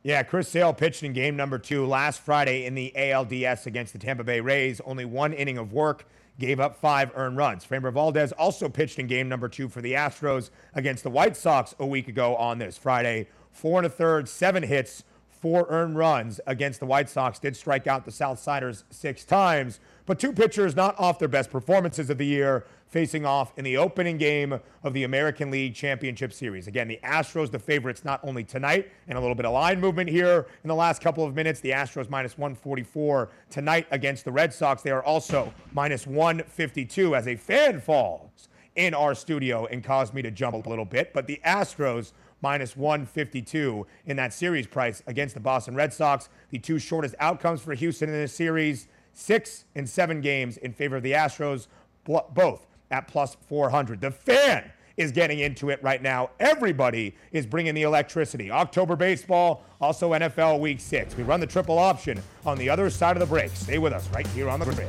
[0.03, 3.99] Yeah, Chris Sale pitched in game number two last Friday in the ALDS against the
[3.99, 4.81] Tampa Bay Rays.
[4.81, 6.07] Only one inning of work,
[6.39, 7.65] gave up five earned runs.
[7.65, 11.75] Framber Valdez also pitched in game number two for the Astros against the White Sox
[11.79, 13.29] a week ago on this Friday.
[13.51, 15.03] Four and a third, seven hits,
[15.41, 17.39] four earned runs against the White Sox.
[17.39, 22.11] Did strike out the Southsiders six times, but two pitchers not off their best performances
[22.11, 26.67] of the year facing off in the opening game of the American League Championship Series.
[26.67, 30.09] Again, the Astros, the favorites, not only tonight, and a little bit of line movement
[30.09, 31.61] here in the last couple of minutes.
[31.61, 34.83] The Astros minus 144 tonight against the Red Sox.
[34.83, 40.23] They are also minus 152 as a fan falls in our studio and caused me
[40.23, 41.13] to jump a little bit.
[41.13, 46.29] But the Astros minus 152 in that series price against the Boston Red Sox.
[46.51, 50.97] The two shortest outcomes for Houston in this series six and seven games in favor
[50.97, 51.67] of the Astros,
[52.05, 54.01] both at plus 400.
[54.01, 56.31] The fan is getting into it right now.
[56.41, 58.51] Everybody is bringing the electricity.
[58.51, 61.17] October baseball, also NFL week six.
[61.17, 63.51] We run the triple option on the other side of the break.
[63.53, 64.89] Stay with us right here on the grid.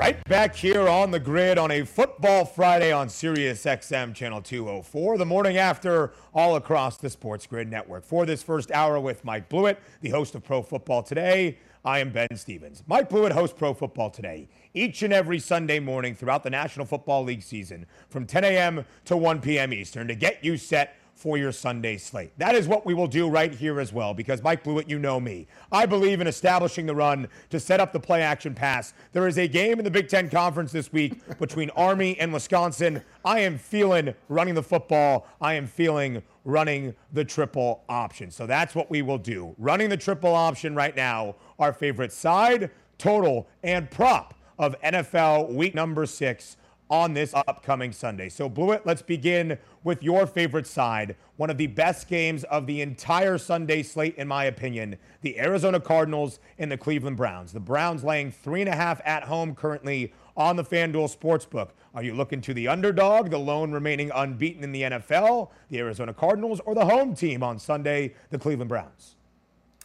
[0.00, 5.18] Right back here on the grid on a football Friday on Sirius XM channel 204,
[5.18, 8.06] the morning after all across the Sports Grid network.
[8.06, 12.12] For this first hour with Mike Blewitt, the host of Pro Football Today, I am
[12.12, 12.82] Ben Stevens.
[12.86, 17.24] Mike Blewitt hosts Pro Football Today each and every Sunday morning throughout the National Football
[17.24, 18.86] League season from 10 a.m.
[19.04, 19.70] to 1 p.m.
[19.70, 22.32] Eastern to get you set for your Sunday slate.
[22.38, 25.20] That is what we will do right here as well because Mike Blewitt, you know
[25.20, 25.46] me.
[25.70, 28.94] I believe in establishing the run to set up the play action pass.
[29.12, 33.02] There is a game in the Big Ten Conference this week between Army and Wisconsin.
[33.22, 35.26] I am feeling running the football.
[35.42, 38.30] I am feeling running the triple option.
[38.30, 39.54] So that's what we will do.
[39.58, 45.74] Running the triple option right now, our favorite side, total, and prop of NFL week
[45.74, 46.56] number six
[46.90, 48.28] on this upcoming Sunday.
[48.28, 51.16] So, Blewitt, let's begin with your favorite side.
[51.36, 55.78] One of the best games of the entire Sunday slate, in my opinion, the Arizona
[55.78, 57.52] Cardinals and the Cleveland Browns.
[57.52, 61.70] The Browns laying three and a half at home currently on the FanDuel Sportsbook.
[61.94, 66.12] Are you looking to the underdog, the lone remaining unbeaten in the NFL, the Arizona
[66.12, 69.16] Cardinals, or the home team on Sunday, the Cleveland Browns?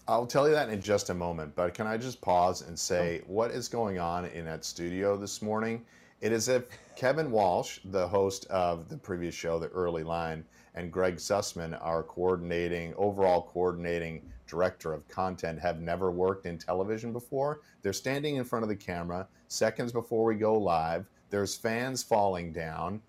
[0.08, 3.22] I'll tell you that in just a moment, but can I just pause and say
[3.26, 5.84] what is going on in that studio this morning?
[6.22, 10.92] It is if Kevin Walsh, the host of the previous show, The Early Line, and
[10.92, 17.62] Greg Sussman, our coordinating, overall coordinating director of content, have never worked in television before.
[17.82, 21.06] They're standing in front of the camera seconds before we go live.
[21.30, 23.02] There's fans falling down.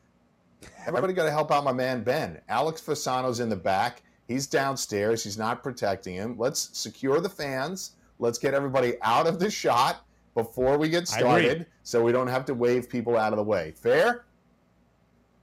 [0.84, 2.40] Everybody got to help out my man Ben.
[2.48, 4.02] Alex Fasano's in the back.
[4.26, 5.22] He's downstairs.
[5.22, 6.36] He's not protecting him.
[6.36, 7.92] Let's secure the fans.
[8.18, 10.05] Let's get everybody out of the shot
[10.36, 13.72] before we get started so we don't have to wave people out of the way.
[13.74, 14.26] Fair?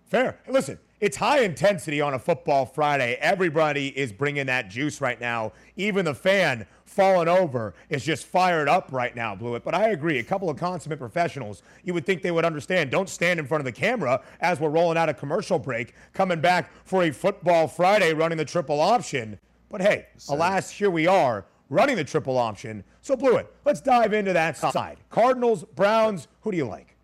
[0.05, 0.37] Fair.
[0.47, 3.17] Listen, it's high intensity on a football Friday.
[3.19, 5.53] Everybody is bringing that juice right now.
[5.75, 9.63] Even the fan falling over is just fired up right now, Blewitt.
[9.63, 12.91] But I agree, a couple of consummate professionals, you would think they would understand.
[12.91, 16.39] Don't stand in front of the camera as we're rolling out a commercial break, coming
[16.39, 19.39] back for a football Friday running the triple option.
[19.71, 22.83] But hey, alas, here we are running the triple option.
[23.01, 24.97] So, Blewitt, let's dive into that side.
[25.09, 26.95] Cardinals, Browns, who do you like?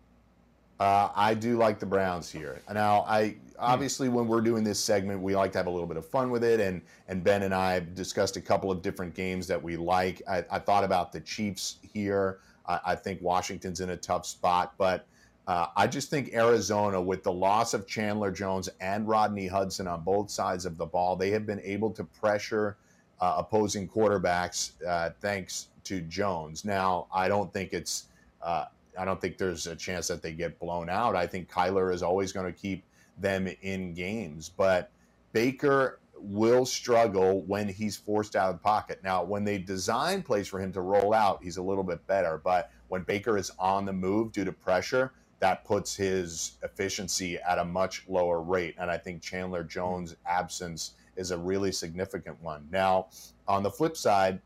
[0.78, 2.62] Uh, I do like the Browns here.
[2.72, 5.98] Now, I obviously when we're doing this segment, we like to have a little bit
[5.98, 9.46] of fun with it, and and Ben and I discussed a couple of different games
[9.48, 10.22] that we like.
[10.26, 12.38] I, I thought about the Chiefs here.
[12.66, 15.06] I, I, think Washington's in a tough spot, but
[15.46, 20.02] uh, I just think Arizona, with the loss of Chandler Jones and Rodney Hudson on
[20.02, 22.76] both sides of the ball, they have been able to pressure
[23.20, 26.64] uh, opposing quarterbacks uh, thanks to Jones.
[26.64, 28.08] Now, I don't think it's
[28.42, 28.66] uh,
[28.98, 31.14] I don't think there's a chance that they get blown out.
[31.14, 32.84] I think Kyler is always going to keep
[33.18, 34.90] them in games, but
[35.32, 39.00] Baker will struggle when he's forced out of the pocket.
[39.02, 42.40] Now, when they design plays for him to roll out, he's a little bit better,
[42.42, 47.58] but when Baker is on the move due to pressure, that puts his efficiency at
[47.58, 48.74] a much lower rate.
[48.78, 52.66] And I think Chandler Jones' absence is a really significant one.
[52.72, 53.08] Now,
[53.46, 54.40] on the flip side,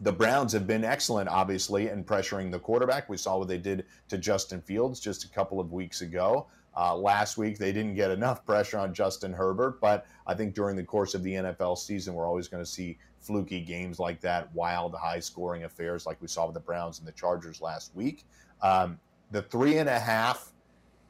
[0.00, 3.08] the Browns have been excellent, obviously, in pressuring the quarterback.
[3.08, 6.46] We saw what they did to Justin Fields just a couple of weeks ago.
[6.76, 10.76] Uh, last week, they didn't get enough pressure on Justin Herbert, but I think during
[10.76, 14.54] the course of the NFL season, we're always going to see fluky games like that,
[14.54, 18.24] wild, high scoring affairs like we saw with the Browns and the Chargers last week.
[18.60, 20.52] Um, the three and a half,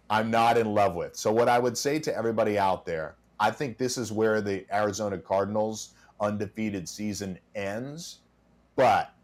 [0.09, 1.17] I'm not in love with.
[1.17, 4.65] So, what I would say to everybody out there, I think this is where the
[4.75, 8.21] Arizona Cardinals undefeated season ends
[8.77, 9.15] but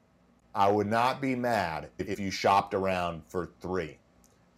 [0.54, 3.98] I would not be mad if you shopped around for three,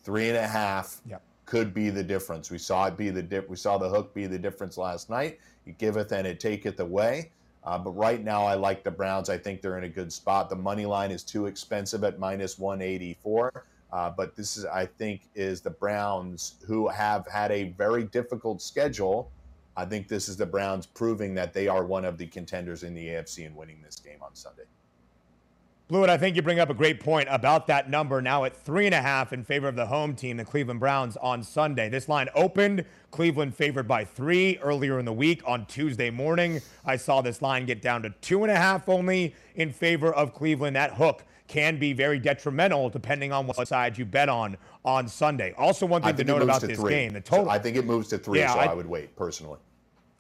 [0.03, 1.03] three and a half.
[1.07, 1.21] Yep.
[1.47, 2.51] Could be the difference.
[2.51, 3.49] We saw it be the dip.
[3.51, 5.41] We saw the hook be the difference last night.
[5.67, 7.33] It giveth and it taketh away.
[7.65, 9.29] Uh, but right now, I like the Browns.
[9.29, 10.49] I think they're in a good spot.
[10.49, 13.65] The money line is too expensive at minus 184.
[13.93, 18.61] Uh, but this is, I think, is the Browns who have had a very difficult
[18.61, 19.31] schedule.
[19.77, 22.95] I think this is the Browns proving that they are one of the contenders in
[22.95, 24.65] the AFC and winning this game on Sunday.
[25.91, 28.87] Blewitt, I think you bring up a great point about that number now at three
[28.87, 31.91] and a half in favor of the home team, the Cleveland Browns, on Sunday.
[31.91, 36.63] This line opened Cleveland favored by three earlier in the week on Tuesday morning.
[36.87, 40.33] I saw this line get down to two and a half only in favor of
[40.33, 40.75] Cleveland.
[40.75, 45.55] That hook can be very detrimental depending on what side you bet on on Sunday.
[45.57, 46.93] Also, one thing to note about to this three.
[46.93, 47.51] game, the total.
[47.51, 49.59] I think it moves to three, yeah, so I, I would wait personally.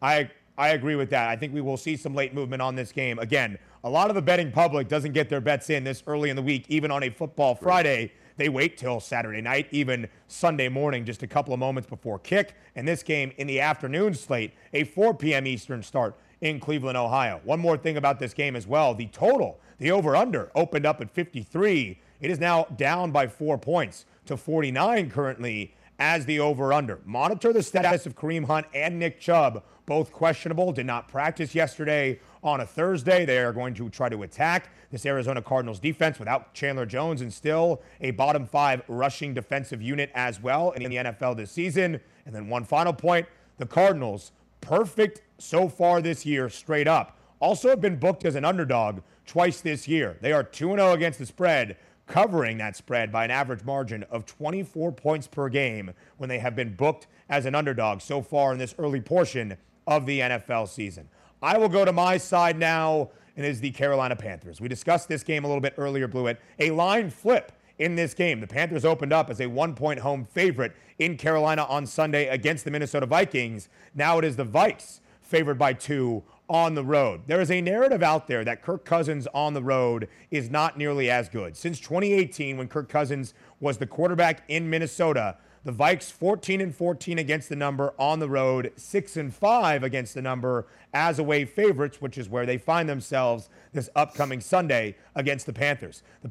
[0.00, 1.28] I I agree with that.
[1.28, 3.18] I think we will see some late movement on this game.
[3.18, 6.36] Again, a lot of the betting public doesn't get their bets in this early in
[6.36, 8.12] the week, even on a football Friday.
[8.36, 12.54] They wait till Saturday night, even Sunday morning, just a couple of moments before kick.
[12.76, 15.46] And this game in the afternoon slate, a 4 p.m.
[15.46, 17.40] Eastern start in Cleveland, Ohio.
[17.44, 21.00] One more thing about this game as well the total, the over under, opened up
[21.00, 22.00] at 53.
[22.24, 27.00] It is now down by four points to 49 currently as the over under.
[27.04, 32.18] Monitor the status of Kareem Hunt and Nick Chubb both questionable, did not practice yesterday
[32.42, 33.26] on a Thursday.
[33.26, 37.30] They are going to try to attack this Arizona Cardinals defense without Chandler Jones and
[37.30, 42.00] still a bottom five rushing defensive unit as well in the NFL this season.
[42.24, 43.26] And then one final point
[43.58, 47.18] the Cardinals, perfect so far this year, straight up.
[47.38, 50.16] Also have been booked as an underdog twice this year.
[50.22, 51.76] They are 2 0 against the spread,
[52.06, 56.54] covering that spread by an average margin of 24 points per game when they have
[56.54, 61.08] been booked as an underdog so far in this early portion of the NFL season.
[61.42, 64.60] I will go to my side now, and it is the Carolina Panthers.
[64.60, 66.38] We discussed this game a little bit earlier, Blewitt.
[66.58, 68.40] A line flip in this game.
[68.40, 72.64] The Panthers opened up as a one point home favorite in Carolina on Sunday against
[72.64, 73.68] the Minnesota Vikings.
[73.94, 77.22] Now it is the Vikes favored by two on the road.
[77.26, 81.10] There is a narrative out there that Kirk Cousins on the road is not nearly
[81.10, 81.56] as good.
[81.56, 87.18] Since 2018, when Kirk Cousins was the quarterback in Minnesota, the Vikes 14 and 14
[87.18, 92.02] against the number on the road, 6 and 5 against the number as away favorites,
[92.02, 96.02] which is where they find themselves this upcoming Sunday against the Panthers.
[96.20, 96.28] The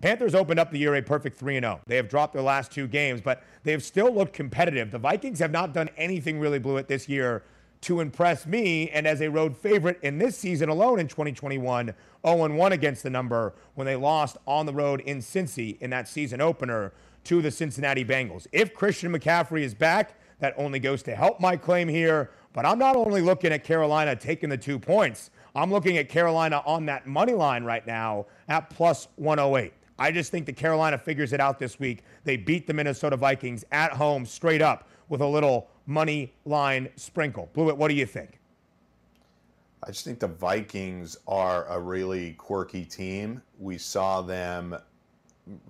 [0.00, 1.80] Panthers opened up the year a perfect 3 and 0.
[1.86, 4.90] They have dropped their last two games, but they have still looked competitive.
[4.90, 7.42] The Vikings have not done anything really Blewitt this year
[7.82, 8.90] to impress me.
[8.90, 11.94] And as a road favorite in this season alone in 2021,
[12.26, 16.08] 0 1 against the number when they lost on the road in Cincy in that
[16.08, 16.92] season opener
[17.24, 18.46] to the Cincinnati Bengals.
[18.52, 22.30] If Christian McCaffrey is back, that only goes to help my claim here.
[22.52, 26.62] But I'm not only looking at Carolina taking the two points, I'm looking at Carolina
[26.66, 29.72] on that money line right now at plus 108.
[29.98, 32.02] I just think that Carolina figures it out this week.
[32.24, 37.50] They beat the Minnesota Vikings at home straight up with a little money line sprinkle.
[37.52, 38.38] Blewitt, what do you think?
[39.82, 43.42] I just think the Vikings are a really quirky team.
[43.58, 44.76] We saw them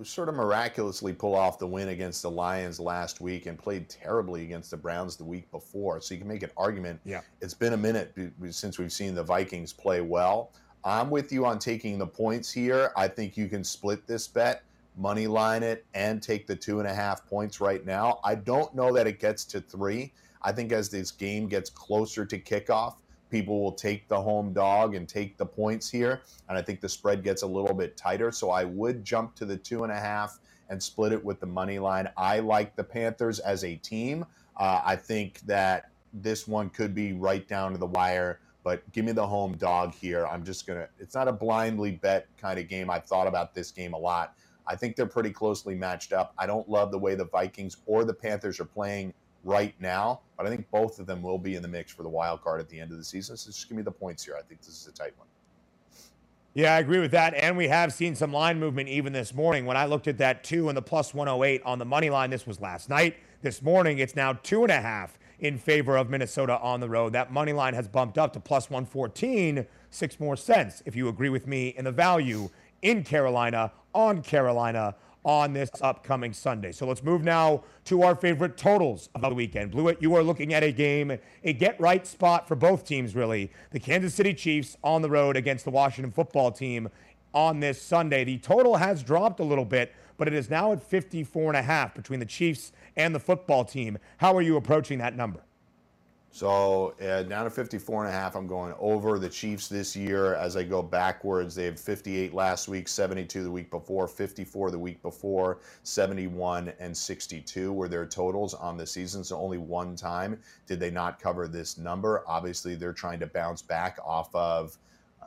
[0.02, 4.42] sort of miraculously pull off the win against the Lions last week and played terribly
[4.42, 6.00] against the Browns the week before.
[6.02, 7.00] So you can make an argument.
[7.04, 7.22] Yeah.
[7.40, 8.14] It's been a minute
[8.50, 10.52] since we've seen the Vikings play well.
[10.84, 12.90] I'm with you on taking the points here.
[12.96, 14.64] I think you can split this bet,
[14.96, 18.20] money line it, and take the two and a half points right now.
[18.24, 20.12] I don't know that it gets to three.
[20.42, 22.96] I think as this game gets closer to kickoff,
[23.30, 26.22] people will take the home dog and take the points here.
[26.48, 28.32] And I think the spread gets a little bit tighter.
[28.32, 31.46] So I would jump to the two and a half and split it with the
[31.46, 32.08] money line.
[32.16, 34.24] I like the Panthers as a team.
[34.56, 39.04] Uh, I think that this one could be right down to the wire, but give
[39.04, 40.26] me the home dog here.
[40.26, 42.90] I'm just going to, it's not a blindly bet kind of game.
[42.90, 44.34] I've thought about this game a lot.
[44.66, 46.32] I think they're pretty closely matched up.
[46.38, 49.12] I don't love the way the Vikings or the Panthers are playing
[49.44, 52.08] right now, but I think both of them will be in the mix for the
[52.08, 53.36] wild card at the end of the season.
[53.36, 54.36] So just give me the points here.
[54.38, 55.26] I think this is a tight one.
[56.52, 57.34] Yeah, I agree with that.
[57.34, 59.66] And we have seen some line movement even this morning.
[59.66, 62.46] When I looked at that two and the plus 108 on the money line, this
[62.46, 63.16] was last night.
[63.40, 67.12] This morning, it's now two and a half in favor of Minnesota on the road.
[67.12, 71.30] That money line has bumped up to plus 114, six more cents, if you agree
[71.30, 72.50] with me, in the value
[72.82, 76.72] in Carolina on Carolina on this upcoming Sunday.
[76.72, 79.72] So let's move now to our favorite totals of the weekend.
[79.72, 83.50] Blewitt, you are looking at a game, a get right spot for both teams, really.
[83.70, 86.88] The Kansas City Chiefs on the road against the Washington football team
[87.34, 88.24] on this Sunday.
[88.24, 91.62] The total has dropped a little bit, but it is now at 54 and a
[91.62, 93.98] half between the Chiefs and the football team.
[94.18, 95.40] How are you approaching that number?
[96.32, 98.36] So uh, down to 54 and a half.
[98.36, 101.56] I'm going over the Chiefs this year as I go backwards.
[101.56, 106.96] They have 58 last week, 72 the week before, 54 the week before, 71 and
[106.96, 109.24] 62 were their totals on the season.
[109.24, 112.22] So only one time did they not cover this number.
[112.28, 114.78] Obviously, they're trying to bounce back off of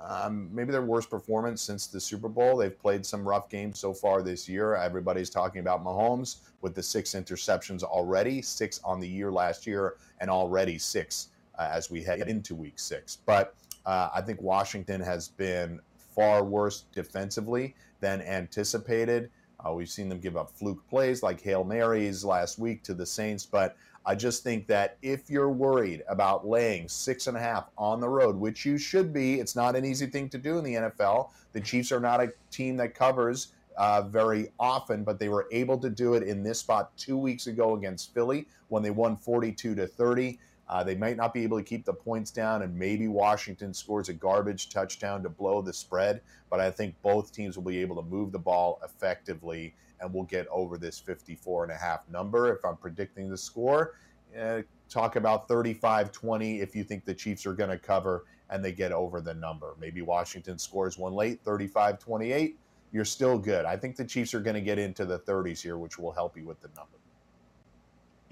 [0.01, 2.57] um, maybe their worst performance since the Super Bowl.
[2.57, 4.75] They've played some rough games so far this year.
[4.75, 9.95] Everybody's talking about Mahomes with the six interceptions already, six on the year last year,
[10.19, 11.29] and already six
[11.59, 13.17] uh, as we head into week six.
[13.25, 15.79] But uh, I think Washington has been
[16.15, 19.29] far worse defensively than anticipated.
[19.65, 23.05] Uh, we've seen them give up fluke plays like Hail Marys last week to the
[23.05, 27.69] Saints, but I just think that if you're worried about laying six and a half
[27.77, 30.63] on the road, which you should be, it's not an easy thing to do in
[30.63, 31.29] the NFL.
[31.53, 35.77] The Chiefs are not a team that covers uh, very often, but they were able
[35.77, 39.75] to do it in this spot two weeks ago against Philly when they won 42
[39.75, 40.37] to 30.
[40.69, 44.09] Uh, they might not be able to keep the points down, and maybe Washington scores
[44.09, 46.21] a garbage touchdown to blow the spread.
[46.49, 50.23] But I think both teams will be able to move the ball effectively and we'll
[50.23, 53.95] get over this 54 and a half number if I'm predicting the score.
[54.39, 58.63] Uh, talk about 35 20 if you think the Chiefs are going to cover and
[58.63, 59.75] they get over the number.
[59.79, 62.59] Maybe Washington scores one late, 35 28.
[62.91, 63.65] You're still good.
[63.65, 66.37] I think the Chiefs are going to get into the 30s here, which will help
[66.37, 66.97] you with the number.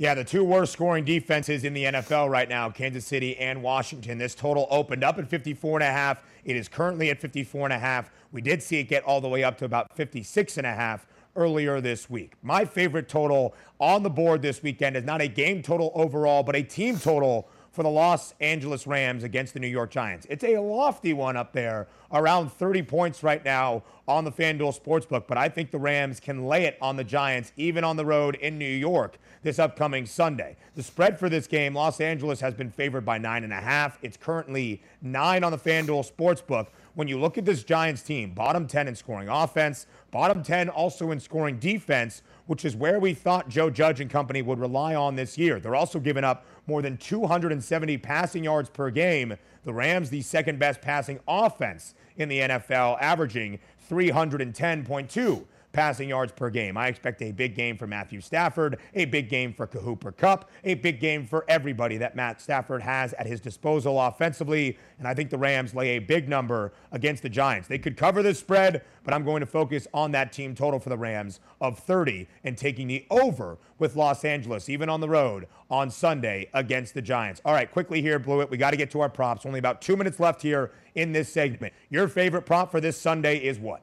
[0.02, 4.18] Yeah, the two worst scoring defenses in the NFL right now, Kansas City and Washington.
[4.18, 6.24] This total opened up at 54 and a half.
[6.43, 8.10] It is currently at 54 and a half.
[8.32, 11.06] We did see it get all the way up to about 56 and a half
[11.36, 12.34] earlier this week.
[12.41, 16.56] My favorite total on the board this weekend is not a game total overall, but
[16.56, 20.28] a team total for the Los Angeles Rams against the New York Giants.
[20.30, 25.26] It's a lofty one up there, around 30 points right now on the FanDuel Sportsbook,
[25.26, 28.36] but I think the Rams can lay it on the Giants, even on the road
[28.36, 30.55] in New York this upcoming Sunday.
[30.76, 33.97] The spread for this game, Los Angeles has been favored by nine and a half.
[34.01, 36.67] It's currently nine on the FanDuel Sportsbook.
[36.93, 41.11] When you look at this Giants team, bottom 10 in scoring offense, bottom 10 also
[41.11, 45.15] in scoring defense, which is where we thought Joe Judge and company would rely on
[45.15, 45.59] this year.
[45.59, 49.36] They're also giving up more than 270 passing yards per game.
[49.64, 53.59] The Rams, the second best passing offense in the NFL, averaging
[53.89, 56.78] 310.2 passing yards per game.
[56.78, 60.76] I expect a big game for Matthew Stafford, a big game for Cooper Kupp, a
[60.76, 64.78] big game for everybody that Matt Stafford has at his disposal offensively.
[64.99, 67.67] And I think the Rams lay a big number against the Giants.
[67.67, 70.89] They could cover this spread, but I'm going to focus on that team total for
[70.89, 75.47] the Rams of 30 and taking the over with Los Angeles, even on the road
[75.69, 77.41] on Sunday against the Giants.
[77.45, 78.49] All right, quickly here, Blewitt.
[78.49, 79.45] We got to get to our props.
[79.45, 81.74] Only about two minutes left here in this segment.
[81.89, 83.82] Your favorite prop for this Sunday is what?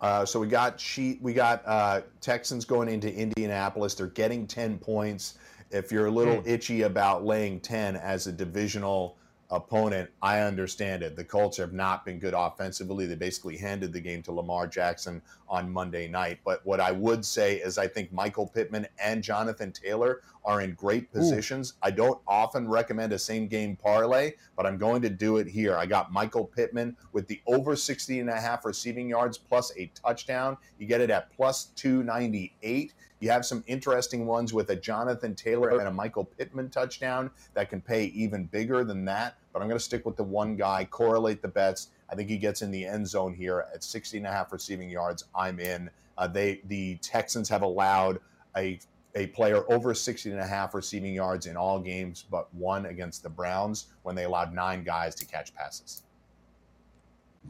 [0.00, 3.94] Uh, so we got sheet, we got uh, Texans going into Indianapolis.
[3.94, 5.38] They're getting ten points.
[5.70, 6.46] If you're a little mm.
[6.46, 9.17] itchy about laying ten as a divisional
[9.50, 11.16] opponent, I understand it.
[11.16, 13.06] The Colts have not been good offensively.
[13.06, 16.40] They basically handed the game to Lamar Jackson on Monday night.
[16.44, 20.74] But what I would say is I think Michael Pittman and Jonathan Taylor are in
[20.74, 21.74] great positions.
[21.74, 21.88] Ooh.
[21.88, 25.76] I don't often recommend a same game parlay, but I'm going to do it here.
[25.76, 29.90] I got Michael Pittman with the over 60 and a half receiving yards plus a
[29.94, 30.56] touchdown.
[30.78, 32.94] You get it at plus 298.
[33.20, 37.68] You have some interesting ones with a Jonathan Taylor and a Michael Pittman touchdown that
[37.68, 39.36] can pay even bigger than that.
[39.52, 41.88] But I'm going to stick with the one guy, correlate the bets.
[42.10, 44.88] I think he gets in the end zone here at 60 and a half receiving
[44.88, 45.24] yards.
[45.34, 45.90] I'm in.
[46.16, 48.20] Uh, they the Texans have allowed
[48.56, 48.78] a
[49.14, 53.22] a player over 60 and a half receiving yards in all games but one against
[53.22, 56.02] the Browns when they allowed nine guys to catch passes.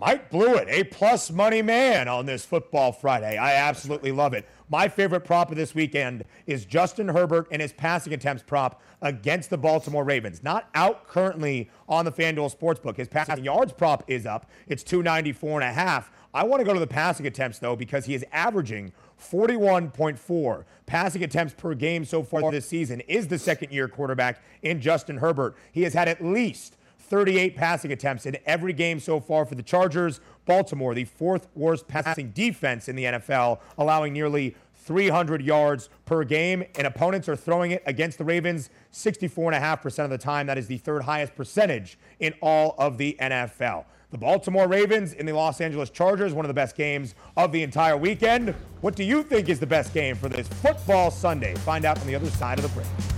[0.01, 3.37] Mike Blewitt, a plus money man on this football Friday.
[3.37, 4.49] I absolutely love it.
[4.69, 9.51] My favorite prop of this weekend is Justin Herbert and his passing attempts prop against
[9.51, 10.45] the Baltimore Ravens.
[10.45, 12.97] Not out currently on the FanDuel Sportsbook.
[12.97, 14.49] His passing yards prop is up.
[14.69, 16.13] It's 294 and a half.
[16.33, 21.25] I want to go to the passing attempts though because he is averaging 41.4 passing
[21.25, 23.01] attempts per game so far this season.
[23.09, 25.57] Is the second year quarterback in Justin Herbert.
[25.73, 26.77] He has had at least
[27.09, 30.21] 38 passing attempts in every game so far for the Chargers.
[30.47, 34.55] Baltimore, the fourth worst passing defense in the NFL, allowing nearly
[34.89, 40.17] 300 yards per game, and opponents are throwing it against the Ravens 64.5% of the
[40.17, 40.47] time.
[40.47, 43.85] That is the third highest percentage in all of the NFL.
[44.11, 47.63] The Baltimore Ravens in the Los Angeles Chargers, one of the best games of the
[47.63, 48.55] entire weekend.
[48.81, 51.55] What do you think is the best game for this football Sunday?
[51.57, 53.18] Find out on the other side of the break.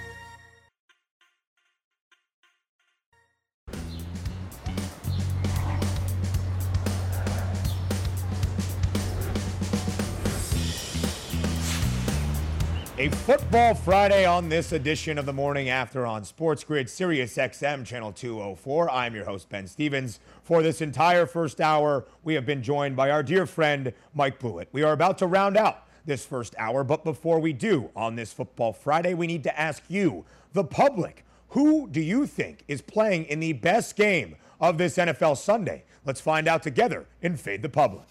[13.01, 17.83] A football Friday on this edition of the morning after on Sports Grid, Sirius XM,
[17.83, 18.91] channel 204.
[18.91, 20.19] I'm your host, Ben Stevens.
[20.43, 24.67] For this entire first hour, we have been joined by our dear friend, Mike Blewitt.
[24.71, 28.33] We are about to round out this first hour, but before we do on this
[28.33, 30.23] football Friday, we need to ask you,
[30.53, 35.39] the public, who do you think is playing in the best game of this NFL
[35.39, 35.85] Sunday?
[36.05, 38.05] Let's find out together in Fade the Public.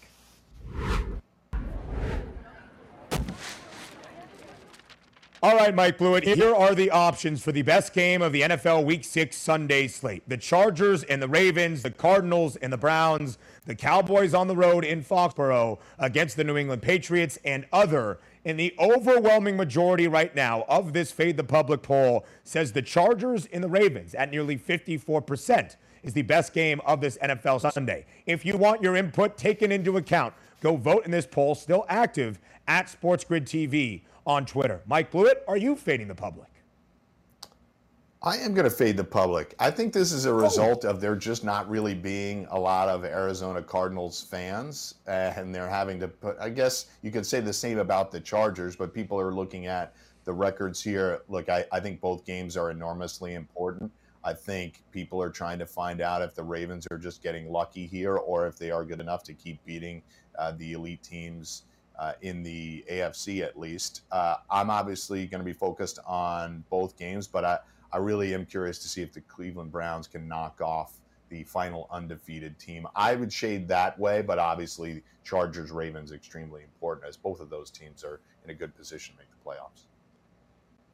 [5.43, 8.85] All right, Mike Blewitt, here are the options for the best game of the NFL
[8.85, 10.21] Week 6 Sunday slate.
[10.27, 14.85] The Chargers and the Ravens, the Cardinals and the Browns, the Cowboys on the road
[14.85, 18.19] in Foxborough against the New England Patriots, and other.
[18.45, 23.47] And the overwhelming majority right now of this Fade the Public poll says the Chargers
[23.47, 28.05] and the Ravens at nearly 54% is the best game of this NFL Sunday.
[28.27, 32.37] If you want your input taken into account, go vote in this poll, still active
[32.67, 34.81] at SportsGrid TV on Twitter.
[34.85, 36.47] Mike Blewitt, are you fading the public?
[38.23, 39.55] I am going to fade the public.
[39.57, 40.33] I think this is a oh.
[40.33, 45.69] result of there just not really being a lot of Arizona Cardinals fans, and they're
[45.69, 46.37] having to put.
[46.39, 49.95] I guess you could say the same about the Chargers, but people are looking at
[50.23, 51.21] the records here.
[51.29, 53.91] Look, I, I think both games are enormously important.
[54.23, 57.87] I think people are trying to find out if the Ravens are just getting lucky
[57.87, 60.03] here or if they are good enough to keep beating
[60.37, 61.63] uh, the elite teams
[61.97, 64.01] uh, in the AFC at least.
[64.11, 67.59] Uh, I'm obviously going to be focused on both games, but I,
[67.91, 70.93] I really am curious to see if the Cleveland Browns can knock off
[71.29, 72.85] the final undefeated team.
[72.95, 77.71] I would shade that way, but obviously Chargers Ravens extremely important as both of those
[77.71, 79.85] teams are in a good position to make the playoffs.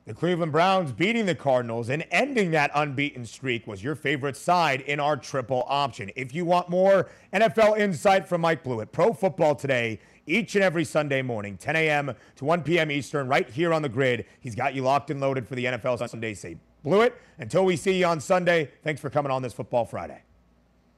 [0.08, 4.80] The Cleveland Browns beating the Cardinals and ending that unbeaten streak was your favorite side
[4.80, 6.12] in our triple option.
[6.16, 10.86] If you want more NFL insight from Mike Blewitt, Pro Football Today, each and every
[10.86, 12.16] Sunday morning, 10 a.m.
[12.38, 12.90] to 1 p.m.
[12.90, 14.26] Eastern, right here on the grid.
[14.40, 16.34] He's got you locked and loaded for the NFL Sunday.
[16.36, 16.56] Say,
[16.86, 20.22] Blewitt, until we see you on Sunday, thanks for coming on this Football Friday.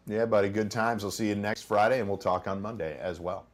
[0.05, 1.01] Yeah, buddy, good times.
[1.01, 3.47] We'll see you next Friday, and we'll talk on Monday as well.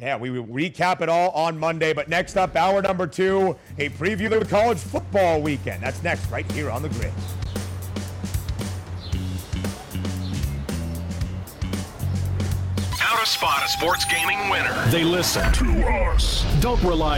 [0.00, 1.92] Yeah, we will recap it all on Monday.
[1.92, 5.82] But next up, hour number two, a preview of the college football weekend.
[5.82, 7.12] That's next, right here on the grid.
[12.96, 14.86] How to spot a sports gaming winner.
[14.90, 16.44] They listen to us.
[16.60, 17.16] Don't rely